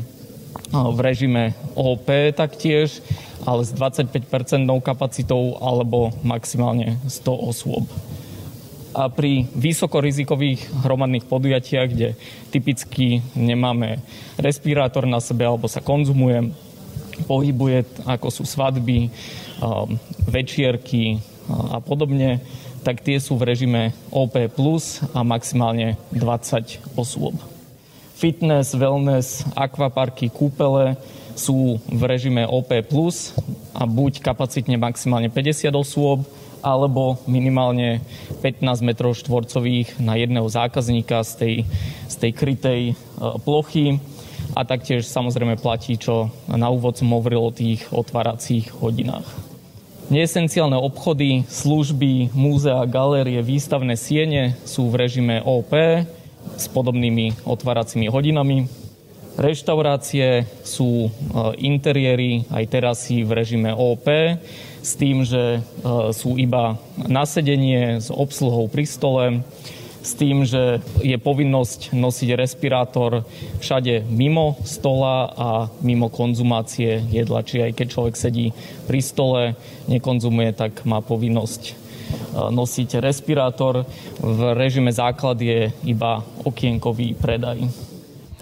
v 0.72 0.98
režime 1.00 1.54
OP 1.74 2.08
taktiež 2.36 3.00
ale 3.46 3.62
s 3.62 3.70
25-percentnou 3.76 4.82
kapacitou 4.82 5.60
alebo 5.62 6.10
maximálne 6.26 6.98
100 7.06 7.30
osôb. 7.30 7.86
A 8.96 9.12
pri 9.12 9.44
vysokorizikových 9.52 10.82
hromadných 10.82 11.28
podujatiach, 11.28 11.88
kde 11.92 12.16
typicky 12.48 13.20
nemáme 13.36 14.00
respirátor 14.40 15.04
na 15.04 15.20
sebe 15.20 15.44
alebo 15.44 15.68
sa 15.68 15.84
konzumuje, 15.84 16.50
pohybuje, 17.28 18.08
ako 18.08 18.28
sú 18.32 18.44
svadby, 18.48 19.12
večierky 20.26 21.20
a 21.48 21.78
podobne, 21.80 22.40
tak 22.82 23.04
tie 23.04 23.20
sú 23.20 23.36
v 23.36 23.52
režime 23.52 23.92
OP 24.08 24.36
a 24.36 25.20
maximálne 25.22 26.00
20 26.12 26.96
osôb. 26.96 27.55
Fitness, 28.16 28.72
wellness, 28.72 29.44
akvaparky, 29.52 30.32
kúpele 30.32 30.96
sú 31.36 31.76
v 31.84 32.02
režime 32.08 32.48
OP+, 32.48 32.72
a 33.76 33.84
buď 33.84 34.24
kapacitne 34.24 34.80
maximálne 34.80 35.28
50 35.28 35.68
osôb, 35.76 36.24
alebo 36.64 37.20
minimálne 37.28 38.00
15 38.40 38.80
metrov 38.80 39.12
štvorcových 39.20 40.00
na 40.00 40.16
jedného 40.16 40.48
zákazníka 40.48 41.20
z 41.28 41.32
tej, 41.36 41.54
z 42.08 42.14
tej 42.16 42.32
krytej 42.32 42.82
e, 42.90 42.94
plochy. 43.44 44.00
A 44.56 44.64
taktiež 44.64 45.04
samozrejme 45.04 45.60
platí, 45.60 46.00
čo 46.00 46.32
na 46.48 46.72
úvod 46.72 46.96
som 46.96 47.12
hovoril 47.12 47.44
o 47.44 47.52
tých 47.52 47.84
otváracích 47.92 48.72
hodinách. 48.80 49.28
Neesenciálne 50.08 50.80
obchody, 50.80 51.44
služby, 51.44 52.32
múzea, 52.32 52.80
galérie, 52.88 53.44
výstavné 53.44 53.92
siene 54.00 54.56
sú 54.64 54.88
v 54.88 55.04
režime 55.04 55.44
OP 55.44 55.76
s 56.54 56.70
podobnými 56.70 57.42
otváracími 57.42 58.06
hodinami. 58.06 58.70
Reštaurácie 59.36 60.48
sú 60.64 61.06
e, 61.06 61.10
interiéry 61.60 62.48
aj 62.48 62.64
terasy 62.72 63.20
v 63.20 63.36
režime 63.36 63.68
OP 63.68 64.08
s 64.80 64.96
tým, 64.96 65.26
že 65.28 65.58
e, 65.58 65.60
sú 66.16 66.40
iba 66.40 66.80
nasedenie 66.96 68.00
s 68.00 68.08
obsluhou 68.08 68.70
pri 68.72 68.88
stole, 68.88 69.44
s 70.06 70.14
tým, 70.14 70.46
že 70.46 70.78
je 71.02 71.18
povinnosť 71.18 71.90
nosiť 71.90 72.38
respirátor 72.38 73.26
všade 73.58 74.06
mimo 74.06 74.54
stola 74.62 75.34
a 75.34 75.48
mimo 75.82 76.06
konzumácie 76.06 77.02
jedla. 77.10 77.42
Čiže 77.42 77.66
aj 77.66 77.72
keď 77.74 77.86
človek 77.90 78.14
sedí 78.14 78.54
pri 78.86 79.00
stole, 79.02 79.42
nekonzumuje, 79.90 80.54
tak 80.54 80.86
má 80.86 81.02
povinnosť 81.02 81.85
nosiť 82.36 83.00
respirátor. 83.00 83.84
V 84.20 84.38
režime 84.52 84.92
základ 84.92 85.40
je 85.40 85.72
iba 85.84 86.20
okienkový 86.44 87.16
predaj. 87.16 87.66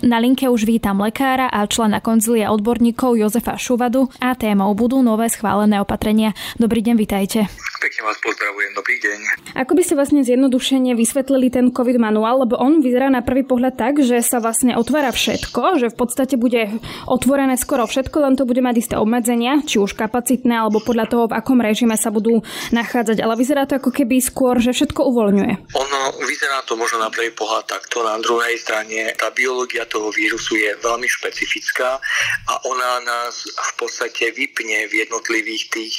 Na 0.04 0.21
linke 0.21 0.44
už 0.52 0.68
vítam 0.68 1.00
lekára 1.00 1.49
a 1.49 1.64
člena 1.64 2.02
konzilia 2.04 2.52
odborníkov 2.52 3.16
Jozefa 3.16 3.56
Šuvadu 3.56 4.12
a 4.21 4.37
témou 4.37 4.76
budú 4.76 5.00
nové 5.00 5.33
schválené 5.33 5.80
opatrenia. 5.80 6.37
Dobrý 6.61 6.85
deň, 6.85 6.94
vitajte. 6.99 7.49
Pekne 7.94 8.10
vás 8.10 8.18
pozdravujem, 8.26 8.74
dobrý 8.74 8.96
deň. 9.06 9.18
Ako 9.54 9.78
by 9.78 9.82
ste 9.86 9.94
vlastne 9.94 10.26
zjednodušene 10.26 10.98
vysvetlili 10.98 11.46
ten 11.46 11.70
COVID 11.70 12.02
manuál, 12.02 12.42
lebo 12.42 12.58
on 12.58 12.82
vyzerá 12.82 13.06
na 13.06 13.22
prvý 13.22 13.46
pohľad 13.46 13.78
tak, 13.78 14.02
že 14.02 14.18
sa 14.18 14.42
vlastne 14.42 14.74
otvára 14.74 15.14
všetko, 15.14 15.78
že 15.78 15.94
v 15.94 15.96
podstate 16.02 16.34
bude 16.34 16.74
otvorené 17.06 17.54
skoro 17.54 17.86
všetko, 17.86 18.18
len 18.18 18.34
to 18.34 18.50
bude 18.50 18.58
mať 18.58 18.82
isté 18.82 18.94
obmedzenia, 18.98 19.62
či 19.62 19.78
už 19.78 19.94
kapacitné, 19.94 20.58
alebo 20.58 20.82
podľa 20.82 21.06
toho, 21.06 21.24
v 21.30 21.38
akom 21.38 21.62
režime 21.62 21.94
sa 21.94 22.10
budú 22.10 22.42
nachádzať. 22.74 23.22
Ale 23.22 23.38
vyzerá 23.38 23.62
to 23.62 23.78
ako 23.78 23.94
keby 23.94 24.18
skôr, 24.18 24.58
že 24.58 24.74
všetko 24.74 24.98
uvoľňuje. 25.14 25.78
Ono 25.78 26.00
vyzerá 26.26 26.66
to 26.66 26.74
možno 26.74 26.98
na 26.98 27.14
prvý 27.14 27.30
pohľad 27.30 27.78
takto, 27.78 28.02
na 28.02 28.18
druhej 28.18 28.58
strane 28.58 29.14
tá 29.14 29.30
biológia 29.30 29.86
toho 29.86 30.10
vírusu 30.10 30.58
je 30.58 30.74
veľmi 30.82 31.06
špecifická 31.06 32.02
a 32.50 32.54
ona 32.66 33.06
nás 33.06 33.46
v 33.46 33.72
podstate 33.78 34.34
vypne 34.34 34.90
v 34.90 35.06
jednotlivých 35.06 35.70
tých 35.70 35.94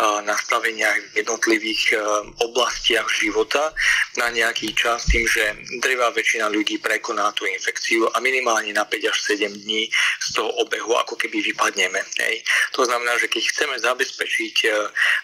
nastaveniach, 0.00 1.16
v 1.16 1.24
jednotlivých 1.24 1.96
oblastiach 2.44 3.08
života 3.08 3.72
na 4.20 4.28
nejaký 4.28 4.76
čas 4.76 5.08
tým, 5.08 5.24
že 5.24 5.56
drevá 5.80 6.12
väčšina 6.12 6.52
ľudí 6.52 6.76
prekoná 6.80 7.32
tú 7.32 7.48
infekciu 7.48 8.08
a 8.12 8.20
minimálne 8.20 8.72
na 8.76 8.84
5 8.84 9.12
až 9.12 9.18
7 9.40 9.48
dní 9.64 9.88
z 10.20 10.28
toho 10.36 10.52
obehu 10.60 10.92
ako 10.96 11.16
keby 11.16 11.40
vypadneme. 11.52 12.00
Hej. 12.20 12.44
To 12.76 12.84
znamená, 12.84 13.16
že 13.16 13.28
keď 13.28 13.42
chceme 13.52 13.76
zabezpečiť 13.80 14.56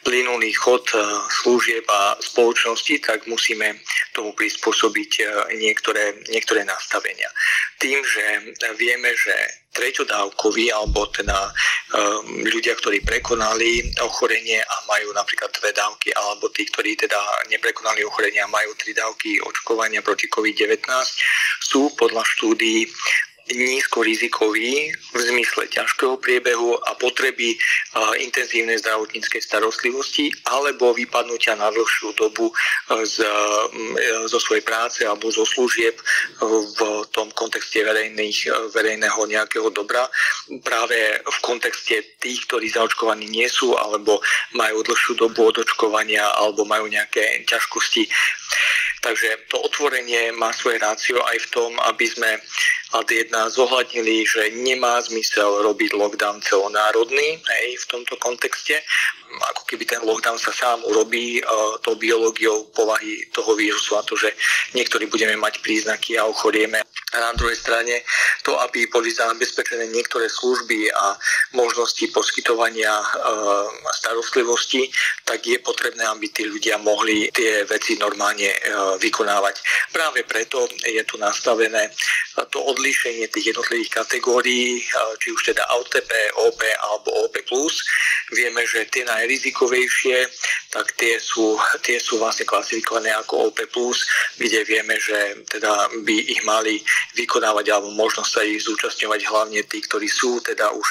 plynulý 0.05 0.53
chod 0.57 0.89
služieb 1.43 1.85
a 1.89 2.17
spoločnosti, 2.21 3.05
tak 3.05 3.29
musíme 3.29 3.77
tomu 4.17 4.33
prispôsobiť 4.33 5.11
niektoré, 5.57 6.17
niektoré 6.33 6.65
nastavenia. 6.65 7.29
Tým, 7.77 8.01
že 8.05 8.25
vieme, 8.77 9.13
že 9.17 9.35
treťodávkoví 9.75 10.71
alebo 10.71 11.11
teda 11.11 11.51
um, 11.99 12.47
ľudia, 12.47 12.79
ktorí 12.79 13.03
prekonali 13.03 13.91
ochorenie 14.05 14.63
a 14.63 14.77
majú 14.87 15.11
napríklad 15.17 15.51
dve 15.59 15.75
dávky 15.75 16.15
alebo 16.15 16.47
tí, 16.55 16.69
ktorí 16.71 16.95
teda 16.95 17.19
neprekonali 17.51 18.07
ochorenie 18.07 18.39
a 18.39 18.53
majú 18.53 18.71
tri 18.79 18.95
dávky 18.95 19.43
očkovania 19.43 20.05
proti 20.05 20.31
COVID-19 20.31 20.87
z 21.59 21.73
sú 21.73 21.89
podľa 21.97 22.21
štúdií 22.37 22.85
nízkorizikový 23.51 24.95
v 24.95 25.19
zmysle 25.19 25.67
ťažkého 25.67 26.15
priebehu 26.23 26.79
a 26.87 26.95
potreby 26.95 27.59
intenzívnej 28.23 28.79
zdravotníckej 28.79 29.43
starostlivosti 29.43 30.31
alebo 30.47 30.95
vypadnutia 30.95 31.59
na 31.59 31.69
dlhšiu 31.75 32.15
dobu 32.15 32.55
z, 33.03 33.27
zo 34.31 34.39
svojej 34.39 34.63
práce 34.63 35.03
alebo 35.03 35.29
zo 35.35 35.43
služieb 35.43 35.99
v 36.41 36.81
tom 37.11 37.35
kontexte 37.35 37.83
verejných, 37.83 38.71
verejného 38.71 39.21
nejakého 39.27 39.69
dobra. 39.75 40.07
Práve 40.63 41.19
v 41.21 41.39
kontexte 41.43 42.19
tých, 42.23 42.47
ktorí 42.47 42.71
zaočkovaní 42.71 43.27
nie 43.27 43.51
sú 43.51 43.75
alebo 43.75 44.23
majú 44.55 44.87
dlhšiu 44.87 45.19
dobu 45.19 45.51
odočkovania 45.51 46.25
alebo 46.39 46.63
majú 46.63 46.87
nejaké 46.87 47.43
ťažkosti. 47.45 48.07
Takže 49.03 49.51
to 49.51 49.59
otvorenie 49.67 50.31
má 50.39 50.55
svoje 50.55 50.79
rácio 50.79 51.19
aj 51.27 51.39
v 51.43 51.51
tom, 51.51 51.71
aby 51.91 52.07
sme 52.07 52.39
ad 52.95 53.11
jedna 53.11 53.51
zohľadnili, 53.51 54.23
že 54.23 54.55
nemá 54.63 55.03
zmysel 55.03 55.67
robiť 55.67 55.91
lockdown 55.99 56.39
celonárodný 56.39 57.43
hej, 57.43 57.69
v 57.83 57.87
tomto 57.91 58.15
kontexte. 58.23 58.79
Ako 59.57 59.67
keby 59.67 59.91
ten 59.91 60.07
lockdown 60.07 60.39
sa 60.39 60.55
sám 60.55 60.87
urobí 60.87 61.43
uh, 61.43 61.75
tou 61.83 61.99
biológiou 61.99 62.71
povahy 62.71 63.27
toho 63.35 63.59
vírusu 63.59 63.99
a 63.99 64.07
to, 64.07 64.15
že 64.15 64.31
niektorí 64.77 65.11
budeme 65.11 65.35
mať 65.35 65.59
príznaky 65.67 66.21
a 66.21 66.29
ochorieme. 66.29 66.85
A 67.13 67.17
na 67.21 67.33
druhej 67.37 67.57
strane 67.57 68.01
to, 68.43 68.57
aby 68.61 68.89
boli 68.89 69.13
zabezpečené 69.13 69.87
niektoré 69.93 70.29
služby 70.33 70.89
a 70.93 71.17
možnosti 71.53 72.09
poskytovania 72.09 72.93
uh, 72.93 73.69
starostlivosti, 74.03 74.89
tak 75.29 75.45
je 75.45 75.61
potrebné, 75.61 76.09
aby 76.09 76.33
tí 76.33 76.49
ľudia 76.49 76.81
mohli 76.81 77.29
tie 77.31 77.69
veci 77.69 78.01
normálne 78.01 78.49
uh, 78.49 78.97
vykonávať. 78.97 79.57
Práve 79.93 80.25
preto 80.25 80.65
je 80.89 81.03
tu 81.05 81.21
nastavené 81.21 81.93
to 82.49 82.59
odlíšenie 82.65 83.29
tých 83.29 83.53
jednotlivých 83.53 84.03
kategórií, 84.03 84.81
či 85.21 85.29
už 85.33 85.53
teda 85.53 85.69
OTP, 85.77 86.11
OP 86.49 86.61
alebo 86.81 87.29
OP+. 87.29 87.37
Vieme, 88.33 88.65
že 88.65 88.89
tie 88.89 89.05
najrizikovejšie, 89.05 90.17
tak 90.73 90.97
tie 90.97 91.21
sú, 91.21 91.61
tie 91.85 92.01
sú 92.01 92.17
vlastne 92.17 92.49
klasifikované 92.49 93.13
ako 93.13 93.53
OP+, 93.53 93.61
kde 94.41 94.65
vieme, 94.65 94.97
že 94.97 95.45
teda 95.53 95.93
by 96.01 96.17
ich 96.33 96.41
mali 96.49 96.81
vykonávať 97.13 97.69
alebo 97.69 97.93
možno 97.93 98.25
sa 98.25 98.41
ich 98.41 98.65
zúčastňovať 98.65 99.21
hlavne 99.29 99.61
tí, 99.69 99.85
ktorí 99.85 100.09
sú 100.09 100.41
teda 100.41 100.73
už 100.73 100.87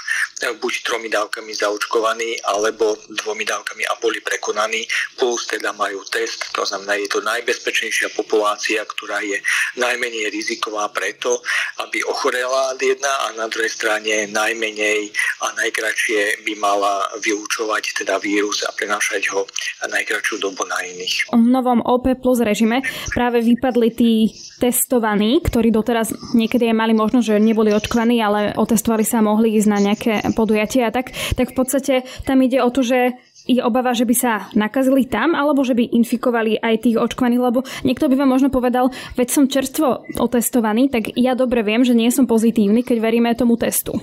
buď 0.62 0.74
tromi 0.86 1.10
dávkami 1.10 1.50
zaočkovaní 1.58 2.38
alebo 2.46 2.94
dvomi 3.10 3.42
dávkami 3.42 3.90
a 3.90 3.98
boli 3.98 4.22
prekonaní, 4.22 4.86
plus 5.18 5.50
teda 5.50 5.74
majú 5.74 6.06
test, 6.14 6.54
to 6.54 6.62
znamená, 6.62 7.02
je 7.02 7.10
to 7.10 7.26
najbezpečnejšia 7.26 8.14
populácia, 8.14 8.86
ktorá 8.86 9.26
je 9.26 9.42
najmenej 9.82 10.30
riziková 10.30 10.86
preto, 10.94 11.32
to, 11.32 11.42
aby 11.78 12.04
ochorela 12.04 12.74
jedna 12.82 13.14
a 13.18 13.32
na 13.32 13.48
druhej 13.48 13.70
strane 13.70 14.28
najmenej 14.28 15.14
a 15.46 15.54
najkračšie 15.56 16.44
by 16.44 16.54
mala 16.58 17.08
vyučovať 17.22 18.04
teda 18.04 18.18
vírus 18.18 18.66
a 18.66 18.74
prenášať 18.74 19.32
ho 19.32 19.48
najkračšiu 19.86 20.36
dobu 20.42 20.64
na 20.68 20.78
iných. 20.86 21.34
V 21.34 21.48
novom 21.50 21.82
OP 21.82 22.10
plus 22.20 22.42
režime 22.44 22.82
práve 23.14 23.42
vypadli 23.42 23.88
tí 23.94 24.14
testovaní, 24.62 25.42
ktorí 25.42 25.74
doteraz 25.74 26.14
niekedy 26.38 26.70
aj 26.70 26.76
mali 26.78 26.94
možno, 26.94 27.26
že 27.26 27.42
neboli 27.42 27.74
očkovaní, 27.74 28.22
ale 28.22 28.54
otestovali 28.54 29.02
sa 29.02 29.26
mohli 29.26 29.58
ísť 29.58 29.70
na 29.70 29.80
nejaké 29.82 30.14
podujatie 30.38 30.86
a 30.86 30.94
tak, 30.94 31.14
tak 31.34 31.52
v 31.52 31.56
podstate 31.58 31.94
tam 32.28 32.42
ide 32.46 32.62
o 32.62 32.70
to, 32.70 32.86
že 32.86 33.18
je 33.50 33.62
obava, 33.62 33.98
že 33.98 34.06
by 34.06 34.16
sa 34.16 34.34
nakazili 34.54 35.10
tam, 35.10 35.34
alebo 35.34 35.66
že 35.66 35.74
by 35.74 35.98
infikovali 35.98 36.62
aj 36.62 36.86
tých 36.86 36.98
očkovaných, 37.02 37.42
lebo 37.42 37.60
niekto 37.82 38.06
by 38.06 38.16
vám 38.16 38.30
možno 38.30 38.50
povedal, 38.54 38.94
veď 39.18 39.28
som 39.34 39.50
čerstvo 39.50 40.06
otestovaný, 40.22 40.94
tak 40.94 41.18
ja 41.18 41.34
dobre 41.34 41.66
viem, 41.66 41.82
že 41.82 41.98
nie 41.98 42.14
som 42.14 42.30
pozitívny, 42.30 42.86
keď 42.86 42.98
veríme 43.02 43.34
tomu 43.34 43.58
testu. 43.58 43.98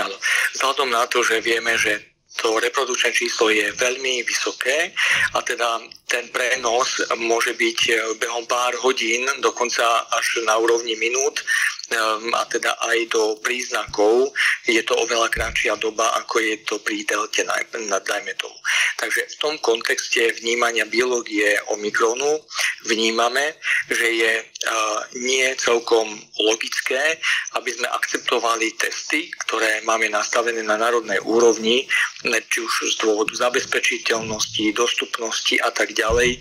Áno, 0.00 0.16
vzhľadom 0.56 0.88
na 0.88 1.04
to, 1.10 1.20
že 1.20 1.42
vieme, 1.44 1.76
že 1.76 2.09
to 2.38 2.62
reprodukčné 2.62 3.10
číslo 3.10 3.50
je 3.50 3.72
veľmi 3.74 4.22
vysoké 4.22 4.94
a 5.34 5.42
teda 5.42 5.82
ten 6.06 6.30
prenos 6.30 7.02
môže 7.18 7.54
byť 7.58 7.78
behom 8.22 8.46
pár 8.46 8.74
hodín, 8.80 9.26
dokonca 9.42 10.06
až 10.14 10.46
na 10.46 10.54
úrovni 10.56 10.94
minút 10.94 11.42
Ehm, 11.90 12.30
a 12.38 12.46
teda 12.46 12.70
aj 12.86 12.98
do 13.10 13.34
príznakov 13.42 14.30
je 14.62 14.78
to 14.86 14.94
oveľa 14.94 15.26
kratšia 15.26 15.74
doba, 15.74 16.06
ako 16.22 16.38
je 16.38 16.54
to 16.62 16.78
pri 16.78 17.02
delte, 17.02 17.42
dajme 17.42 18.32
tomu. 18.38 18.54
Takže 18.94 19.26
v 19.26 19.36
tom 19.42 19.54
kontexte 19.58 20.30
vnímania 20.38 20.86
biológie 20.86 21.58
Omikronu 21.74 22.38
vnímame, 22.86 23.58
že 23.90 24.06
je 24.06 24.32
nie 25.16 25.48
celkom 25.56 26.04
logické, 26.36 27.16
aby 27.56 27.72
sme 27.72 27.88
akceptovali 27.96 28.76
testy, 28.76 29.32
ktoré 29.48 29.80
máme 29.88 30.12
nastavené 30.12 30.60
na 30.60 30.76
národnej 30.76 31.16
úrovni, 31.24 31.88
či 32.22 32.58
už 32.60 32.92
z 32.92 33.00
dôvodu 33.00 33.32
zabezpečiteľnosti, 33.32 34.76
dostupnosti 34.76 35.56
a 35.64 35.72
tak 35.72 35.96
ďalej. 35.96 36.36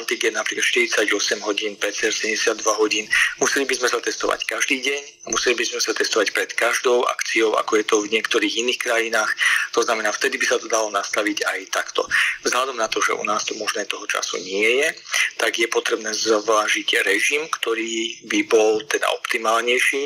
Antigen 0.00 0.40
napríklad 0.40 0.64
48 0.64 1.44
hodín, 1.44 1.76
PCR 1.76 2.08
72 2.08 2.56
hodín. 2.80 3.04
Museli 3.36 3.68
by 3.68 3.74
sme 3.76 3.88
sa 3.92 4.00
testovať 4.00 4.48
každý 4.48 4.80
deň, 4.80 5.28
museli 5.28 5.60
by 5.60 5.64
sme 5.68 5.80
sa 5.84 5.92
testovať 5.92 6.32
pred 6.32 6.50
každou 6.56 7.04
akciou, 7.04 7.52
ako 7.60 7.72
je 7.76 7.84
to 7.84 7.96
v 8.00 8.12
niektorých 8.16 8.64
iných 8.64 8.80
krajinách. 8.80 9.30
To 9.76 9.84
znamená, 9.84 10.08
vtedy 10.16 10.40
by 10.40 10.46
sa 10.48 10.56
to 10.56 10.72
dalo 10.72 10.88
nastaviť 10.88 11.44
aj 11.44 11.58
takto. 11.68 12.08
Vzhľadom 12.48 12.80
na 12.80 12.88
to, 12.88 13.04
že 13.04 13.12
u 13.12 13.24
nás 13.28 13.44
to 13.44 13.52
možné 13.60 13.84
toho 13.84 14.08
času 14.08 14.40
nie 14.40 14.80
je, 14.80 14.88
tak 15.36 15.60
je 15.60 15.68
potrebné 15.68 16.16
zvážiť 16.16 16.77
režim, 17.06 17.46
ktorý 17.48 18.22
by 18.28 18.40
bol 18.50 18.82
teda 18.84 19.08
optimálnejší 19.22 20.02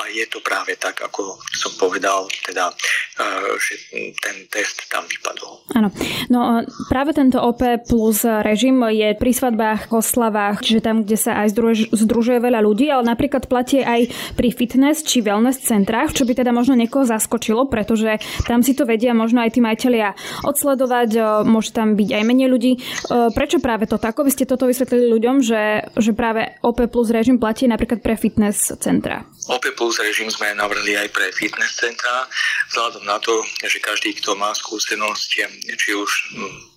a 0.00 0.08
je 0.10 0.24
to 0.30 0.40
práve 0.40 0.78
tak, 0.80 1.02
ako 1.04 1.38
som 1.52 1.72
povedal, 1.76 2.26
teda, 2.46 2.70
e, 2.70 3.24
že 3.60 3.74
ten 4.18 4.36
test 4.48 4.86
tam 4.88 5.04
vypadol. 5.04 5.66
Áno. 5.76 5.88
No 6.32 6.62
práve 6.88 7.12
tento 7.12 7.42
OP 7.42 7.62
plus 7.86 8.24
režim 8.24 8.80
je 8.90 9.12
pri 9.18 9.32
svadbách, 9.32 9.92
oslavách, 9.92 10.62
čiže 10.62 10.80
tam, 10.84 11.02
kde 11.04 11.18
sa 11.18 11.44
aj 11.44 11.56
združuje 11.92 12.38
veľa 12.40 12.60
ľudí, 12.64 12.88
ale 12.88 13.06
napríklad 13.06 13.50
platí 13.50 13.82
aj 13.82 14.08
pri 14.34 14.48
fitness 14.52 15.04
či 15.04 15.20
wellness 15.20 15.62
centrách, 15.62 16.16
čo 16.16 16.24
by 16.24 16.32
teda 16.38 16.50
možno 16.54 16.78
niekoho 16.78 17.04
zaskočilo, 17.04 17.68
pretože 17.68 18.18
tam 18.46 18.62
si 18.62 18.72
to 18.72 18.88
vedia 18.88 19.12
možno 19.12 19.42
aj 19.42 19.54
tí 19.56 19.60
majiteľia 19.60 20.14
odsledovať, 20.46 21.44
môže 21.44 21.74
tam 21.74 21.98
byť 21.98 22.08
aj 22.12 22.22
menej 22.24 22.48
ľudí. 22.48 22.72
Prečo 23.10 23.58
práve 23.58 23.84
to 23.90 24.00
tak? 24.00 24.16
Vy 24.16 24.32
ste 24.32 24.48
toto 24.48 24.64
vysvetlili 24.64 25.12
ľuďom, 25.12 25.44
že, 25.44 25.92
že 25.92 26.15
práve 26.16 26.56
OP 26.64 26.88
plus 26.88 27.12
režim 27.12 27.36
platí 27.36 27.68
napríklad 27.68 28.00
pre 28.00 28.16
fitness 28.16 28.72
centra. 28.80 29.22
OP 29.52 29.62
plus 29.76 30.00
režim 30.00 30.32
sme 30.32 30.56
navrhli 30.56 30.96
aj 30.96 31.12
pre 31.12 31.28
fitness 31.36 31.76
centra, 31.76 32.24
vzhľadom 32.72 33.04
na 33.04 33.20
to, 33.20 33.44
že 33.62 33.78
každý, 33.78 34.16
kto 34.16 34.34
má 34.34 34.50
skúsenosť, 34.56 35.28
či 35.76 35.90
už 35.92 36.10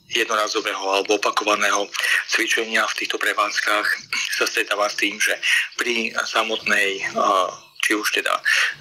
jednorazového 0.09 0.81
alebo 0.89 1.21
opakovaného 1.21 1.85
cvičenia 2.25 2.81
v 2.89 2.97
týchto 2.97 3.21
prevádzkach 3.21 3.87
sa 4.41 4.45
stretáva 4.49 4.89
s 4.89 4.97
tým, 4.97 5.21
že 5.21 5.37
pri 5.77 6.13
samotnej 6.25 7.05
či 7.79 7.95
už 7.95 8.21
teda 8.21 8.33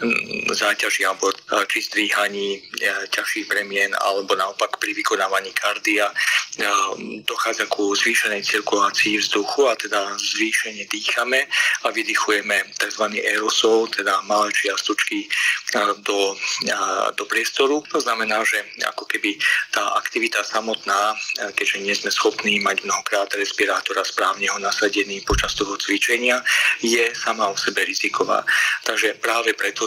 mm, 0.03 0.51
záťaži 0.53 1.07
alebo 1.07 1.31
či 1.71 1.79
zdvíhaní 1.87 2.59
e, 2.59 2.61
ťažších 3.09 3.47
bremien 3.49 3.95
alebo 4.03 4.35
naopak 4.35 4.77
pri 4.83 4.93
vykonávaní 4.95 5.55
kardia 5.55 6.11
e, 6.11 6.15
dochádza 7.25 7.71
ku 7.71 7.95
zvýšenej 7.95 8.43
cirkulácii 8.43 9.23
vzduchu 9.23 9.71
a 9.71 9.79
teda 9.79 10.19
zvýšenie 10.19 10.85
dýchame 10.91 11.47
a 11.85 11.87
vydychujeme 11.95 12.75
tzv. 12.77 13.05
aerosol, 13.23 13.87
teda 13.95 14.21
malé 14.27 14.51
čiastočky 14.53 15.25
e, 15.25 15.29
do, 16.03 16.35
do 17.15 17.25
priestoru. 17.25 17.83
To 17.95 18.01
znamená, 18.03 18.43
že 18.45 18.61
ako 18.83 19.07
keby 19.07 19.39
tá 19.71 19.95
aktivita 19.95 20.43
samotná, 20.43 21.15
keďže 21.55 21.79
nie 21.81 21.95
sme 21.95 22.11
schopní 22.11 22.59
mať 22.61 22.83
mnohokrát 22.85 23.31
respirátora 23.35 24.03
správne 24.03 24.51
ho 24.51 24.59
nasadený 24.59 25.23
počas 25.23 25.55
toho 25.55 25.77
cvičenia, 25.79 26.43
je 26.83 27.13
sama 27.15 27.49
o 27.49 27.57
sebe 27.57 27.85
riziková. 27.85 28.43
Takže 28.89 29.21
práve 29.21 29.53
preto 29.53 29.85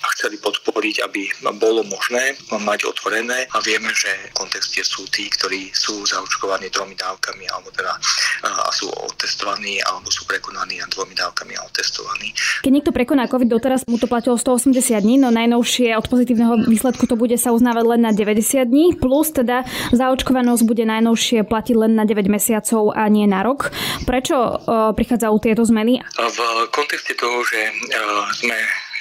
a 0.00 0.06
chceli 0.16 0.40
podporiť, 0.40 1.04
aby 1.04 1.22
bolo 1.60 1.84
možné 1.84 2.36
mať 2.48 2.88
otvorené 2.88 3.44
a 3.52 3.58
vieme, 3.60 3.92
že 3.92 4.08
v 4.32 4.36
kontexte 4.36 4.80
sú 4.80 5.04
tí, 5.12 5.28
ktorí 5.28 5.70
sú 5.76 6.04
zaočkovaní 6.08 6.72
tromi 6.72 6.96
dávkami 6.96 7.44
alebo 7.52 7.68
teda 7.72 7.92
a 8.40 8.72
sú 8.72 8.88
otestovaní 8.88 9.80
alebo 9.84 10.08
sú 10.08 10.24
prekonaní 10.24 10.80
a 10.80 10.88
dvomi 10.88 11.12
dávkami 11.12 11.52
a 11.60 11.66
otestovaní. 11.68 12.32
Keď 12.64 12.70
niekto 12.72 12.92
prekoná 12.96 13.28
COVID, 13.28 13.48
doteraz 13.52 13.84
mu 13.84 14.00
to 14.00 14.08
platilo 14.08 14.40
180 14.40 14.72
dní, 15.04 15.20
no 15.20 15.28
najnovšie 15.28 15.92
od 15.96 16.06
pozitívneho 16.08 16.64
výsledku 16.64 17.04
to 17.04 17.20
bude 17.20 17.36
sa 17.36 17.52
uznávať 17.52 17.84
len 17.84 18.00
na 18.00 18.12
90 18.16 18.64
dní, 18.64 18.96
plus 18.96 19.36
teda 19.36 19.68
zaočkovanosť 19.92 20.62
bude 20.64 20.84
najnovšie 20.88 21.44
platiť 21.44 21.76
len 21.76 21.92
na 21.92 22.08
9 22.08 22.32
mesiacov 22.32 22.96
a 22.96 23.04
nie 23.12 23.28
na 23.28 23.44
rok. 23.44 23.68
Prečo 24.08 24.36
uh, 24.36 24.96
prichádzajú 24.96 25.34
tieto 25.44 25.62
zmeny? 25.68 26.00
V 26.16 26.38
kontexte 26.72 27.12
toho, 27.16 27.44
že 27.44 27.60
uh, 27.68 28.24
sme 28.32 28.56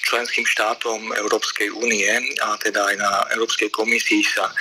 členským 0.05 0.45
štátom 0.47 1.12
Európskej 1.15 1.71
únie 1.73 2.09
a 2.43 2.55
teda 2.59 2.93
aj 2.93 2.95
na 2.99 3.12
Európskej 3.35 3.69
komisii 3.73 4.23
sa 4.23 4.51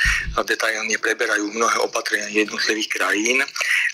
detailne 0.42 0.98
preberajú 0.98 1.50
mnohé 1.52 1.78
opatrenia 1.82 2.30
jednotlivých 2.30 2.88
krajín 2.98 3.42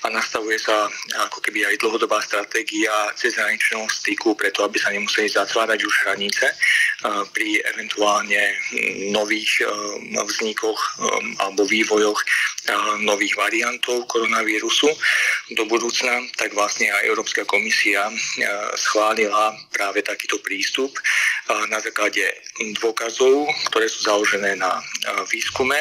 a 0.04 0.06
nastavuje 0.12 0.60
sa 0.60 0.88
ako 1.28 1.40
keby 1.40 1.64
aj 1.64 1.80
dlhodobá 1.80 2.20
stratégia 2.20 2.92
cezhraničného 3.16 3.88
styku, 3.88 4.36
preto 4.36 4.64
aby 4.64 4.76
sa 4.76 4.92
nemuseli 4.92 5.32
zatvárať 5.32 5.80
už 5.80 5.94
hranice 6.04 6.46
pri 7.32 7.60
eventuálne 7.74 8.52
nových 9.12 9.64
vznikoch 10.12 10.80
alebo 11.40 11.64
vývojoch 11.64 12.20
nových 13.04 13.36
variantov 13.36 14.08
koronavírusu. 14.08 14.88
Do 15.56 15.64
budúcna, 15.68 16.24
tak 16.40 16.56
vlastne 16.56 16.88
aj 16.88 17.08
Európska 17.08 17.44
komisia 17.44 18.08
schválila 18.76 19.56
práve 19.72 20.00
takýto 20.00 20.40
prístup 20.40 20.96
na 21.68 21.76
základe 21.80 22.24
dôkazov, 22.80 23.44
ktoré 23.68 23.86
sú 23.88 24.08
založené 24.08 24.56
na 24.56 24.80
výskume 25.28 25.76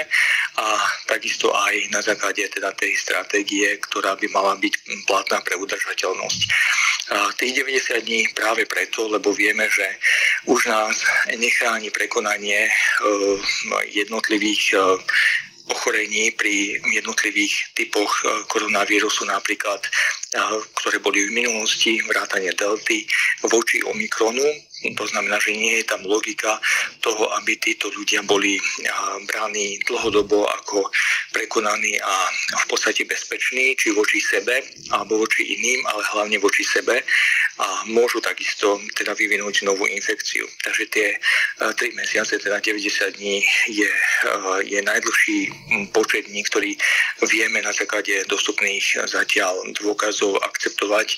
a 0.60 0.66
takisto 1.08 1.56
aj 1.56 1.88
na 1.92 2.04
základe 2.04 2.44
teda 2.52 2.76
tej 2.76 2.96
stratégie, 3.00 3.80
ktorá 3.88 4.20
by 4.20 4.28
mala 4.36 4.60
byť 4.60 4.74
platná 5.08 5.40
pre 5.40 5.56
udržateľnosť. 5.56 6.42
Tých 7.40 7.54
90 7.64 8.04
dní 8.04 8.22
práve 8.36 8.68
preto, 8.68 9.08
lebo 9.08 9.32
vieme, 9.32 9.68
že 9.72 9.88
už 10.48 10.68
nás 10.68 10.96
nechráni 11.36 11.92
prekonanie 11.92 12.68
jednotlivých 13.92 14.76
ochorení 15.72 16.32
pri 16.36 16.80
jednotlivých 16.92 17.54
typoch 17.76 18.12
e, 18.24 18.44
koronavírusu, 18.52 19.24
napríklad, 19.24 19.80
e, 19.80 19.90
ktoré 20.76 21.00
boli 21.00 21.24
v 21.28 21.36
minulosti, 21.40 22.04
vrátane 22.04 22.52
delty, 22.52 23.08
voči 23.48 23.80
Omikronu. 23.88 24.44
To 24.84 25.06
znamená, 25.08 25.40
že 25.40 25.56
nie 25.56 25.80
je 25.80 25.88
tam 25.88 26.04
logika 26.04 26.60
toho, 27.00 27.32
aby 27.40 27.56
títo 27.56 27.88
ľudia 27.96 28.20
boli 28.28 28.60
bráni 29.32 29.80
dlhodobo 29.88 30.44
ako 30.48 30.92
prekonaní 31.32 32.00
a 32.04 32.14
v 32.64 32.66
podstate 32.68 33.08
bezpeční, 33.08 33.76
či 33.80 33.96
voči 33.96 34.20
sebe, 34.20 34.60
alebo 34.92 35.24
voči 35.24 35.44
iným, 35.56 35.88
ale 35.88 36.04
hlavne 36.14 36.38
voči 36.40 36.68
sebe 36.68 37.00
a 37.62 37.86
môžu 37.86 38.18
takisto 38.18 38.82
teda 38.98 39.14
vyvinúť 39.14 39.62
novú 39.62 39.86
infekciu. 39.86 40.50
Takže 40.66 40.84
tie 40.90 41.08
3 41.62 41.78
e, 41.78 41.94
mesiace, 41.94 42.42
teda 42.42 42.58
90 42.58 43.14
dní 43.14 43.46
je, 43.70 43.90
e, 43.90 44.30
je 44.66 44.80
najdlhší 44.82 45.40
počet 45.94 46.26
dní, 46.26 46.42
ktorý 46.50 46.74
vieme 47.30 47.62
na 47.62 47.70
základe 47.70 48.26
dostupných 48.26 49.06
zatiaľ 49.06 49.70
dôkazov 49.78 50.42
akceptovať, 50.42 51.08
e, 51.14 51.18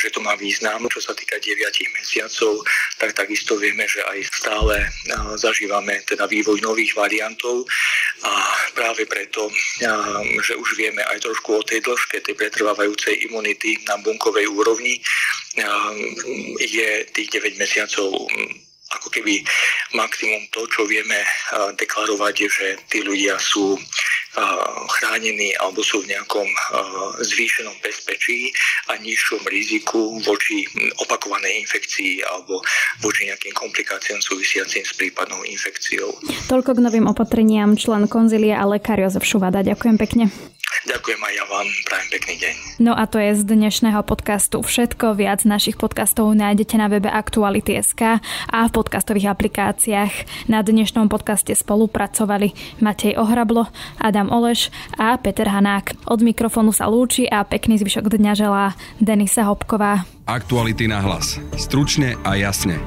že 0.00 0.08
to 0.08 0.24
má 0.24 0.32
význam. 0.40 0.88
Čo 0.88 1.04
sa 1.04 1.12
týka 1.12 1.36
9 1.36 1.60
mesiacov, 2.00 2.64
tak 2.98 3.12
takisto 3.18 3.58
vieme, 3.58 3.88
že 3.88 4.00
aj 4.04 4.18
stále 4.30 4.76
zažívame 5.34 6.00
teda 6.06 6.26
vývoj 6.26 6.62
nových 6.62 6.94
variantov. 6.94 7.66
A 8.22 8.30
práve 8.78 9.06
preto, 9.06 9.50
že 10.38 10.54
už 10.54 10.68
vieme 10.78 11.02
aj 11.10 11.22
trošku 11.26 11.58
o 11.58 11.66
tej 11.66 11.82
dĺžke 11.82 12.22
tej 12.22 12.34
pretrvávajúcej 12.38 13.26
imunity 13.26 13.78
na 13.90 13.98
bunkovej 13.98 14.46
úrovni, 14.46 15.02
je 16.62 16.90
tých 17.12 17.28
9 17.34 17.58
mesiacov 17.58 18.08
ako 18.92 19.08
keby 19.08 19.40
maximum 19.96 20.44
to, 20.52 20.68
čo 20.68 20.84
vieme 20.84 21.16
deklarovať, 21.80 22.34
je, 22.44 22.48
že 22.52 22.68
tí 22.92 22.98
ľudia 23.00 23.40
sú 23.40 23.80
chránení 24.88 25.52
alebo 25.60 25.84
sú 25.84 26.00
v 26.04 26.16
nejakom 26.16 26.48
zvýšenom 27.20 27.76
bezpečí 27.84 28.48
a 28.88 28.96
nižšom 28.96 29.44
riziku 29.48 30.16
voči 30.24 30.64
opakovanej 31.04 31.60
infekcii 31.68 32.24
alebo 32.24 32.64
voči 33.04 33.28
nejakým 33.28 33.52
komplikáciám 33.52 34.24
súvisiacim 34.24 34.84
s 34.84 34.92
prípadnou 34.96 35.44
infekciou. 35.44 36.16
Toľko 36.48 36.76
k 36.76 36.80
novým 36.80 37.06
opatreniam 37.08 37.76
člen 37.76 38.08
konzilia 38.08 38.60
a 38.60 38.64
lekár 38.64 39.00
Jozef 39.00 39.24
Šuvada. 39.24 39.60
Ďakujem 39.60 39.96
pekne. 40.00 40.24
Ďakujem 40.88 41.20
aj 41.20 41.32
ja 41.36 41.44
vám, 41.46 41.68
prajem 41.84 42.08
pekný 42.08 42.34
deň. 42.40 42.54
No 42.80 42.92
a 42.96 43.04
to 43.04 43.20
je 43.20 43.36
z 43.36 43.42
dnešného 43.44 44.00
podcastu 44.08 44.64
všetko. 44.64 45.14
Viac 45.20 45.44
našich 45.44 45.76
podcastov 45.76 46.32
nájdete 46.32 46.74
na 46.80 46.88
webe 46.88 47.12
Aktuality.sk 47.12 48.18
a 48.48 48.58
v 48.66 48.70
podcastových 48.72 49.30
aplikáciách. 49.36 50.48
Na 50.48 50.64
dnešnom 50.64 51.12
podcaste 51.12 51.52
spolupracovali 51.52 52.80
Matej 52.80 53.20
Ohrablo, 53.20 53.68
Adam 54.00 54.32
Oleš 54.32 54.72
a 54.96 55.20
Peter 55.20 55.46
Hanák. 55.46 56.08
Od 56.08 56.20
mikrofónu 56.24 56.72
sa 56.72 56.88
lúči 56.88 57.28
a 57.28 57.44
pekný 57.44 57.76
zvyšok 57.76 58.08
dňa 58.08 58.32
želá 58.32 58.72
Denisa 58.96 59.44
Hopková. 59.44 60.08
Aktuality 60.24 60.88
na 60.88 61.04
hlas. 61.04 61.36
Stručne 61.60 62.16
a 62.24 62.34
jasne. 62.40 62.80